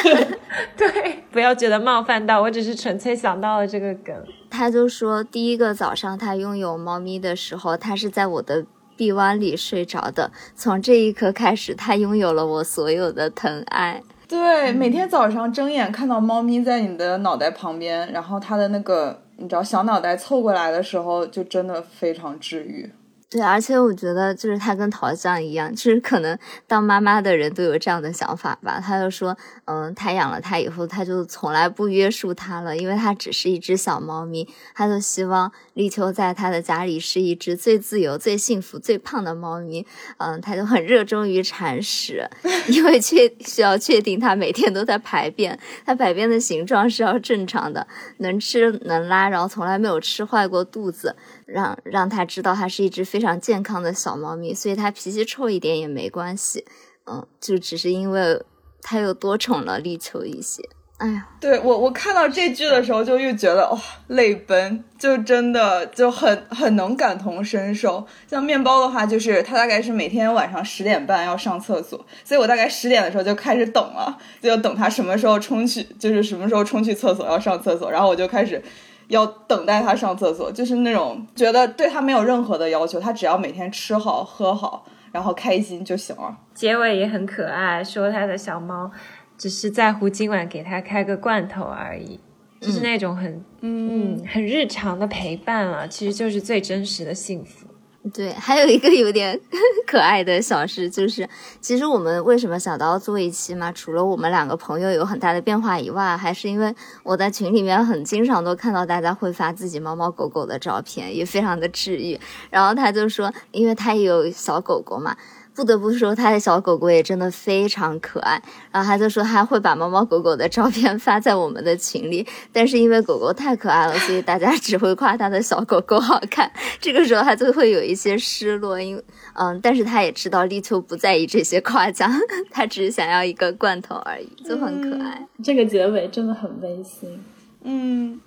[0.77, 4.15] 对，不要觉得冒犯到，我只是纯粹想到了这个梗。
[4.51, 8.65] 他就说，第一个早上他拥有猫咪的时候，他是在我的
[8.97, 10.31] 臂弯里睡着的。
[10.55, 14.03] 从这一刻开始，他拥有了我所有的疼爱。
[14.29, 22.91] 对，每天早上睁眼看到猫咪在你的脑袋旁边，然后它的那个你知道小脑袋凑过来的时候，就真的非常治愈。
[23.31, 28.81] 对，而且我觉得就是他跟桃酱一样，就是可能当妈妈的人都有这样的想法吧。
[28.81, 34.49] 他就说，嗯，他养了他以后，他就从来不约束他了，因为他只是一只小猫咪。
[34.75, 39.87] 他就希望立秋在他的家里是一只最自由、最幸福、最胖的猫咪。
[40.17, 42.29] 嗯，他就很热衷于铲屎，
[42.67, 45.57] 因为确需要确定它每天都在排便，
[45.87, 51.15] 它排便的形状是要正常的，能吃能拉，然后从来没有吃坏过肚子。
[51.47, 56.65] 让让他知道它是一只非常健康的小猫咪，所以它脾气臭一点也没关系，
[57.07, 58.43] 嗯，就只是因为
[58.83, 60.69] 它又多宠了立秋一些。
[60.99, 63.79] 哎呀，对我我看到这句的时候就又觉得哇
[64.09, 68.07] 泪奔，就真的就很很能感同身受。
[68.27, 78.63] 像面包的话，就是他大概是每天晚上十点半要上厕所，所以我大概十点的时候就开始等了，就等他什么时候冲去，就是什么时候冲去厕所要上厕所，然后我就开始。
[79.09, 86.37] 要等待他上厕所，就是那种觉得对他没有任何的要求，他只要每天吃好喝好，然后开心就行了。
[86.53, 88.91] 结尾也很可爱，说他的小猫
[89.39, 92.19] 只是在乎今晚给他开个罐头而已，
[92.61, 97.67] 就是那种很嗯很日常的陪伴了，其实就是最真实的幸福。
[98.13, 99.39] 对，还有一个有点
[99.87, 101.29] 可爱的小事，就是
[101.61, 103.71] 其实我们为什么想到做一期嘛？
[103.73, 112.19] 除了我们两个朋友有很大的变化以外，还是因为我在群里面很经常都看到大家会发自己猫猫狗狗的照片，也非常的治愈。
[112.51, 115.15] 然后他就说，因为他也有小狗狗嘛。
[115.59, 118.41] 不得不说，他的小狗狗也真的非常可爱。
[118.71, 126.49] 然后他就说他会把猫猫狗狗的照片发在我们的群里，但是因为狗狗太可爱了，所以大家只会夸他的小狗狗好看。
[126.81, 129.03] 这个时候他就会有一些失落，因为
[129.35, 132.09] 嗯，但是他也知道立秋不在意这些夸奖，
[132.53, 135.27] 他只是想要一个罐头而已，就很可爱。
[135.43, 137.21] 这个结尾真的很温馨。
[137.65, 138.21] 嗯，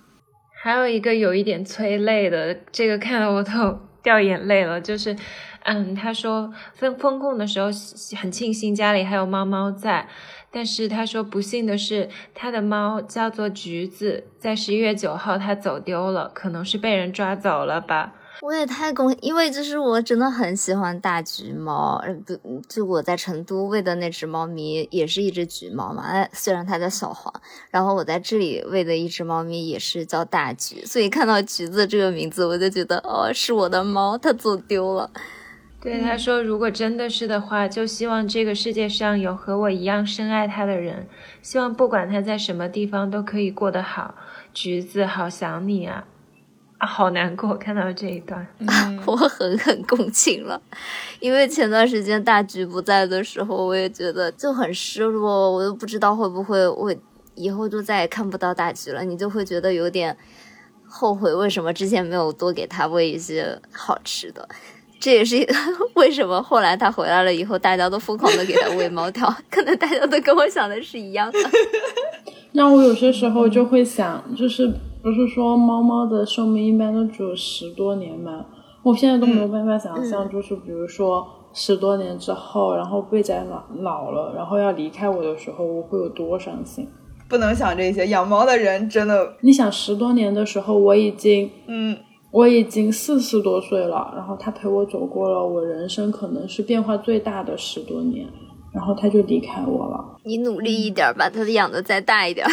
[0.62, 3.50] 还有一个有一点催泪的，这个看得我都
[4.02, 5.16] 掉眼泪了，就是。
[5.64, 7.66] 嗯，他说封封控的时候
[8.20, 10.08] 很庆幸家里还有猫猫在，
[10.50, 18.14] 但是他说不幸的是他的猫叫做橘子，在十一月九号它走丢了，可能是被人抓走了吧。
[18.40, 27.32] 我也太恭，因为就是我真的很喜欢大橘猫，不就我在成都喂的那只猫咪也是一只橘猫嘛，哎，虽然它叫小黄，
[27.70, 35.08] 然后我在这里喂的一只猫咪也是叫大橘，所以看到橘子这个名字，我就觉得哦，是我的猫，它走丢了。
[35.82, 41.08] 对他说：“如果真的是的话，就希望这个世界上有和我一样深爱他的人，
[41.42, 44.14] 希望不管他在什么地方都可以过得好。”
[44.54, 46.04] 橘子，好想你啊！
[46.78, 48.46] 啊，好难过，看到这一段，
[49.06, 50.62] 我狠狠共情了。
[51.18, 56.94] 因为前段时间大橘不在的时候，我也觉得就很失落，我都不知道会不会我
[57.34, 59.02] 以后就再也看不到大橘了。
[59.04, 60.16] 你就会觉得有点
[60.86, 64.48] 后悔，为什么之前没有多给他喂一些好吃的。
[65.02, 65.44] 这也是
[65.96, 71.38] 为什么后来他回来了以后，大家都疯狂的给他喂猫条，可能大家都跟我想的是一样的。
[72.52, 74.72] 那我有些时候就会想，就是
[75.02, 78.46] 不是说猫猫的寿命一般都只有十多年吗？
[78.84, 86.88] 我现在都没有办法想象，就是比如说十多年之后，然后贝仔老老了，然后要离开我的时候，我会有多伤心。
[87.28, 91.98] 不能想这些，养猫的人真的，你想十多年的时候，我已经嗯。
[92.32, 98.26] 我已经四十多岁了，然后他陪我走过了我人生可能是变化最大的十多年，
[98.72, 100.16] 然后他就离开我了。
[100.24, 102.46] 你努力一点，把他养的再大一点。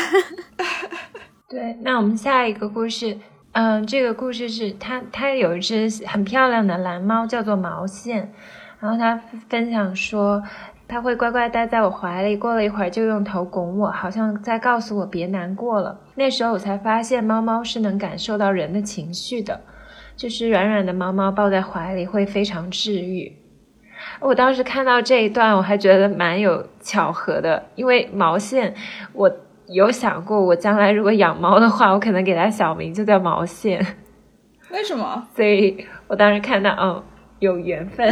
[1.50, 3.18] 对，那我们下一个故事，
[3.54, 8.34] 嗯，这个故事是他他有一只很漂亮的蓝猫，叫做毛线，
[8.80, 10.44] 然后他分享说。
[10.90, 16.00] 它会乖乖待在我怀里，过了一会儿就用头拱我，好像在告诉我别难过了。
[16.16, 19.62] 那时候我才发现，猫猫是能感受到人的情绪的。
[20.16, 23.32] 就是软软的猫猫抱在怀里会非常治愈。
[24.20, 28.74] 我当时看到这一段，我还觉得蛮有巧合的，因为毛线，
[29.14, 29.32] 我
[29.68, 33.86] 有想过，我将来如果养猫的话，我可能给它小名就叫毛线。
[34.72, 35.28] 为什么？
[35.36, 37.04] 所以我当时看到，哦，
[37.38, 38.12] 有缘分。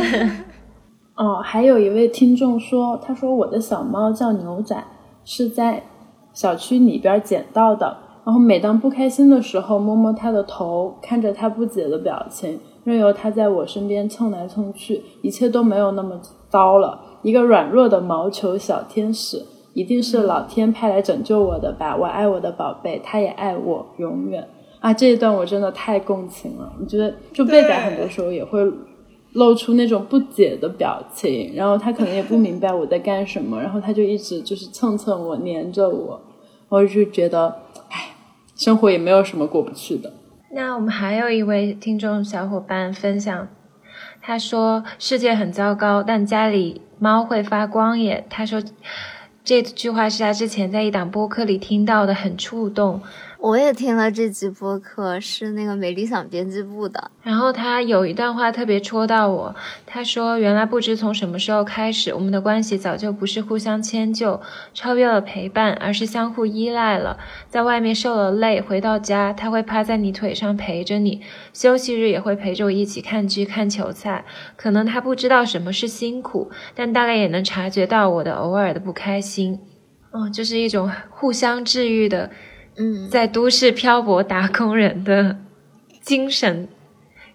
[1.18, 4.82] 哦，还有一位听众说，他说我的小猫叫牛仔，
[5.26, 5.84] 是在
[6.32, 7.98] 小区里边捡到的。
[8.24, 17.00] 然后每当不开心的时候，摸摸它的头，看着它不解的表情，任由它在我身边蹭来蹭去，一切都没有那么糟了。
[17.24, 19.44] 一个软弱的毛球小天使，
[19.74, 21.96] 一定是老天派来拯救我的吧？
[21.96, 24.48] 我爱我的宝贝，它也爱我，永远。
[24.82, 26.72] 啊，这一段我真的太共情了。
[26.80, 28.62] 我觉得，就贝仔很多时候也会
[29.38, 36.22] 露出那种不解的表情，然后他可能也不明白我在干什么，然后他就一直就是蹭蹭我，黏着我，
[36.70, 37.64] 我就觉得。
[37.90, 38.14] 唉
[38.56, 40.12] 生活也没有什么过不去的。
[40.52, 43.48] 那我们还有一位听众小伙伴分享，
[44.20, 48.60] 他说：“世界很糟糕，但家里猫会发光耶。”他说，
[49.44, 53.00] 这句话是他之前在一档播客里听到的，很触动。
[53.40, 57.12] 我也听了这集播客，是那个美理想编辑部的。
[57.22, 64.42] 然后他有一段话特别戳到我，他说：“原来不知从什么时候开始，我们的关系早就不是互相迁就、
[64.74, 67.20] 超越了陪伴，而是相互依赖了。
[67.48, 71.22] 在外面受了累，回到家他会趴在你腿上陪着你，
[71.54, 74.26] 休息日也会陪着我一起看剧、看球赛。
[74.56, 79.60] 可能他不知道什么是辛苦，但大概也能察觉到我的偶尔的不开心。
[80.12, 82.32] 嗯，就是一种互相治愈的。”
[82.78, 85.38] 嗯，在都市漂泊打工人的
[86.02, 86.68] 精神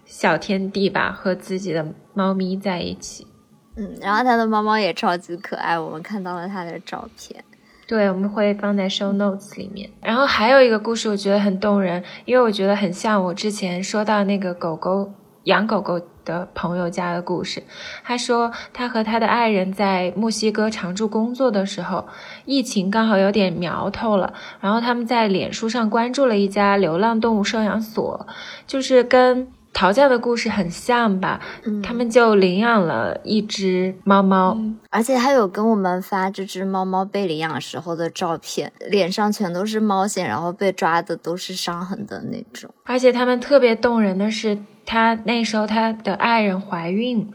[0.05, 3.27] 小天地吧，和自己的猫咪在一起。
[3.75, 7.43] 嗯，然后他的猫猫也超级可爱，我们看到了他的照片。
[7.85, 9.89] 对，我们会放在 show notes 里面。
[10.01, 15.11] 然后还有一个故事，我觉得很动人，因为我觉得很像我之前说到那个狗狗
[15.43, 16.01] 养狗狗。
[16.25, 17.63] 的朋友家的故事，
[18.03, 22.07] 他说他和他的爱人在墨西哥常驻工作的时候，
[22.45, 28.27] 疫情刚好有点苗头了，然后他们在脸书上关注了一家流浪动物收养所，
[28.67, 31.41] 就是跟陶匠的故事很像吧，
[31.81, 34.55] 他们就领养了一只猫猫，
[34.91, 44.59] 而且他有跟我们发这只猫猫被领养时候的照片，脸上全都是猫藓，然后被抓的都是伤痕的那种，而且他们特别动人的是。
[44.85, 47.31] 他那时候他的爱人怀孕，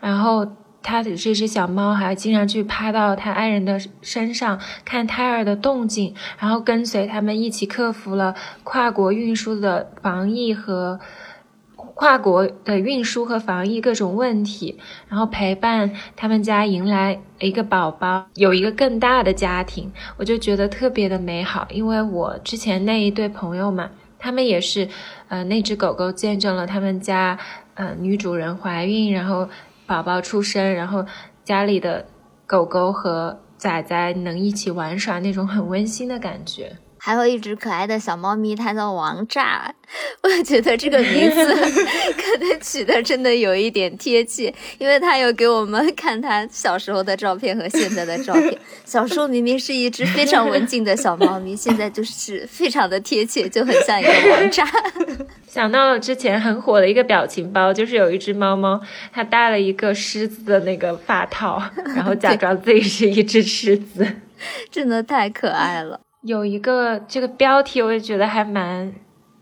[0.00, 0.46] 然后
[0.82, 8.34] 他的这只小猫还经常去趴到他爱人的身上看胎儿的动静，然后跟随他们一起克服了
[8.64, 10.98] 跨国运输的防疫和
[11.76, 14.78] 跨国的运输和防疫各种问题，
[15.08, 23.90] 然后陪伴他们家迎来一个宝宝，有一个更大的家庭，我就觉得特别的美好，因为我之前那一对朋友嘛。
[24.22, 24.88] 他们也是，
[25.28, 27.36] 呃，那只狗狗见证了他们家，
[27.74, 29.48] 呃，女主人怀孕，然后
[29.84, 31.04] 宝宝出生，然后
[31.42, 32.06] 家里的
[32.46, 36.76] 狗狗和崽崽能一起玩耍，那种很温馨的感觉。
[37.04, 39.74] 还有一只可爱的小猫咪，它叫王炸。
[40.22, 41.44] 我觉得这个名字
[42.14, 48.56] 可能取的真的有一点贴切，因为它有给我们看它小时候的照片和现在的照片。
[48.84, 54.64] 小时候明明是一只非常文静的小猫咪，现在就是非常的贴切，就很像一个王炸。
[55.50, 58.80] 想到了之前很火的一个表情包，就是有一只猫猫，
[59.12, 61.60] 它戴了一个狮子的那个发套，
[61.96, 64.06] 然后假装自己是一只狮子，
[64.70, 66.00] 真的太可爱了。
[66.22, 68.94] 有一个这个标题，我也觉得还蛮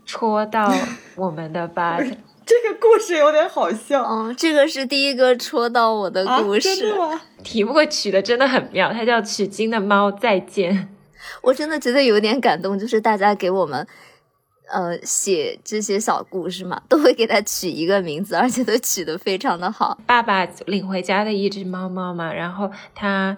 [0.03, 0.73] 戳到
[1.15, 1.99] 我们的吧。
[2.43, 4.03] 这个故事有点好笑。
[4.03, 6.75] 嗯，这个是第一个戳到我的故事。
[6.75, 7.21] 真的吗？
[7.43, 10.75] 题目取的真的很妙，它叫《取经的猫再见》。
[11.43, 13.87] 我真的觉得有点感动，就是大家给我们
[14.69, 19.97] 呃写这些小故事嘛，都会给它取一个名字，而且都取得非常的好。
[20.07, 23.37] 爸爸领回家的一只猫猫嘛，然后他。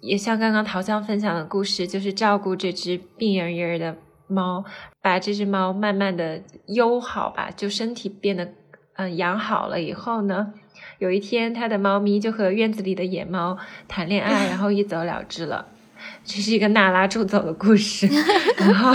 [0.00, 4.64] 也像刚刚桃香分享的故事，就是照顾这只病恹恹的猫，
[5.00, 8.52] 把这只猫慢慢的优好吧，就身体变得
[8.96, 10.52] 嗯养好了以后呢，
[10.98, 13.58] 有一天他的猫咪就和院子里的野猫
[13.88, 15.68] 谈恋爱， 然后一走了之了。
[16.24, 18.08] 这是一个娜拉住走的故事，
[18.58, 18.92] 然后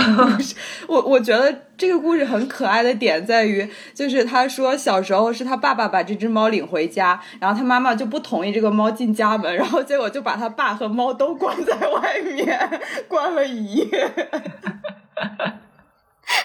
[0.88, 13.88] 我我觉得这个故事很可爱的点在于，就是他说小时候是他爸爸把这只猫领回家，然后他妈妈就不同意这个猫进家门，然后结果就把他爸和猫都关在外面，关了一夜。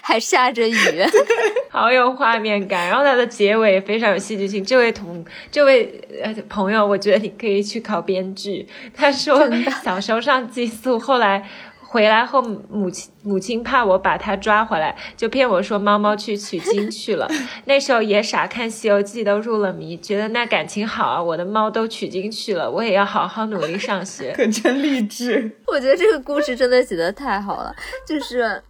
[0.03, 0.75] 还下着雨，
[1.71, 2.87] 好有画面感。
[2.87, 4.63] 然后它的结尾也非常有戏剧性。
[4.63, 8.67] 这位同这位呃朋友，我觉得你可以去考编剧。
[8.93, 9.49] 他说
[9.83, 11.47] 小时候上寄宿，后来
[11.79, 17.27] 回来后母亲母亲怕我把它抓回来，就骗我说猫猫去取经去了。
[17.65, 21.21] 那时候也傻，看《西游记》都入了迷，觉得那感情好啊！
[21.21, 24.33] 我的猫都取经去了，我也要好好努力上学。
[24.35, 25.51] 可真励志！
[25.67, 27.73] 我觉得这个故事真的写的太好了，
[28.07, 28.61] 就是。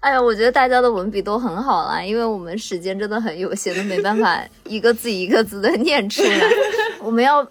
[0.00, 6.40] 哎呀，我觉得大家的文笔都很好啦，因为我们时间真的很有限，都没办法一个字一个字的念出来。
[7.02, 7.46] 我们要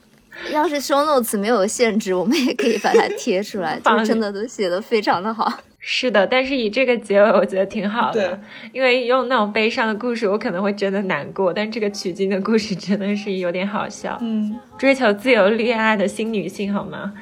[0.51, 5.51] 要是 show notes 没有限制，我们也可以把它贴出来， 就真的都写的非常的好。
[5.89, 8.37] 是的，但是以这个结尾，我觉得挺好的。
[8.73, 14.17] 因为用那种悲伤的故事，我可能会真的难过，但这个取经的故事真的是有点好笑。
[14.19, 17.13] 嗯，追求自由恋爱的新女性，好吗？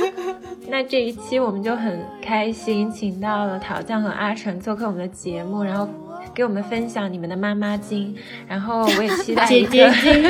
[0.70, 5.86] 那这一期我们就很开心，请到了桃酱和阿成做客我们的节目，然后
[6.34, 8.16] 给我们分享你们的妈妈经，
[8.48, 10.22] 然后我也期待一个姐姐经，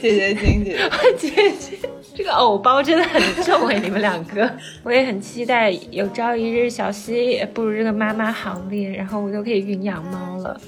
[0.00, 0.64] 姐姐经，
[1.18, 1.76] 姐姐，
[2.18, 4.50] 这个藕包真的很重哎，你们两个，
[4.82, 10.60] 我也很期待有朝一日小溪也步入这个妈妈行列，然后我就可以云养猫了。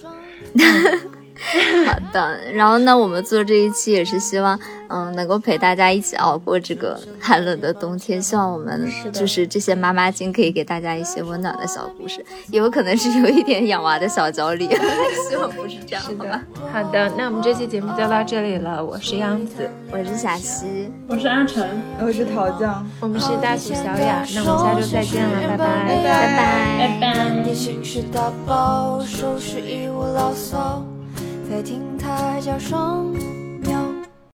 [1.86, 8.20] 好的，然后那，我们做这一期也是希望，嗯，能够陪大家一起熬过这个寒冷的冬天。
[8.20, 14.68] 希望我们就是这些妈妈经可以给大家一些温暖的小故事，也有可能是有一点养娃的小焦虑，
[15.28, 16.42] 希望不是这样，好吧？
[16.72, 18.84] 好的，那我们这期节目就到这里了。
[18.84, 21.66] 我是杨子，我是小溪，我是阿晨，
[22.00, 24.22] 我是桃酱，我们是大鼠小雅。
[24.34, 27.40] 那我们下周再见了，拜拜，拜拜，拜拜。
[31.50, 33.39] 在听他叫声。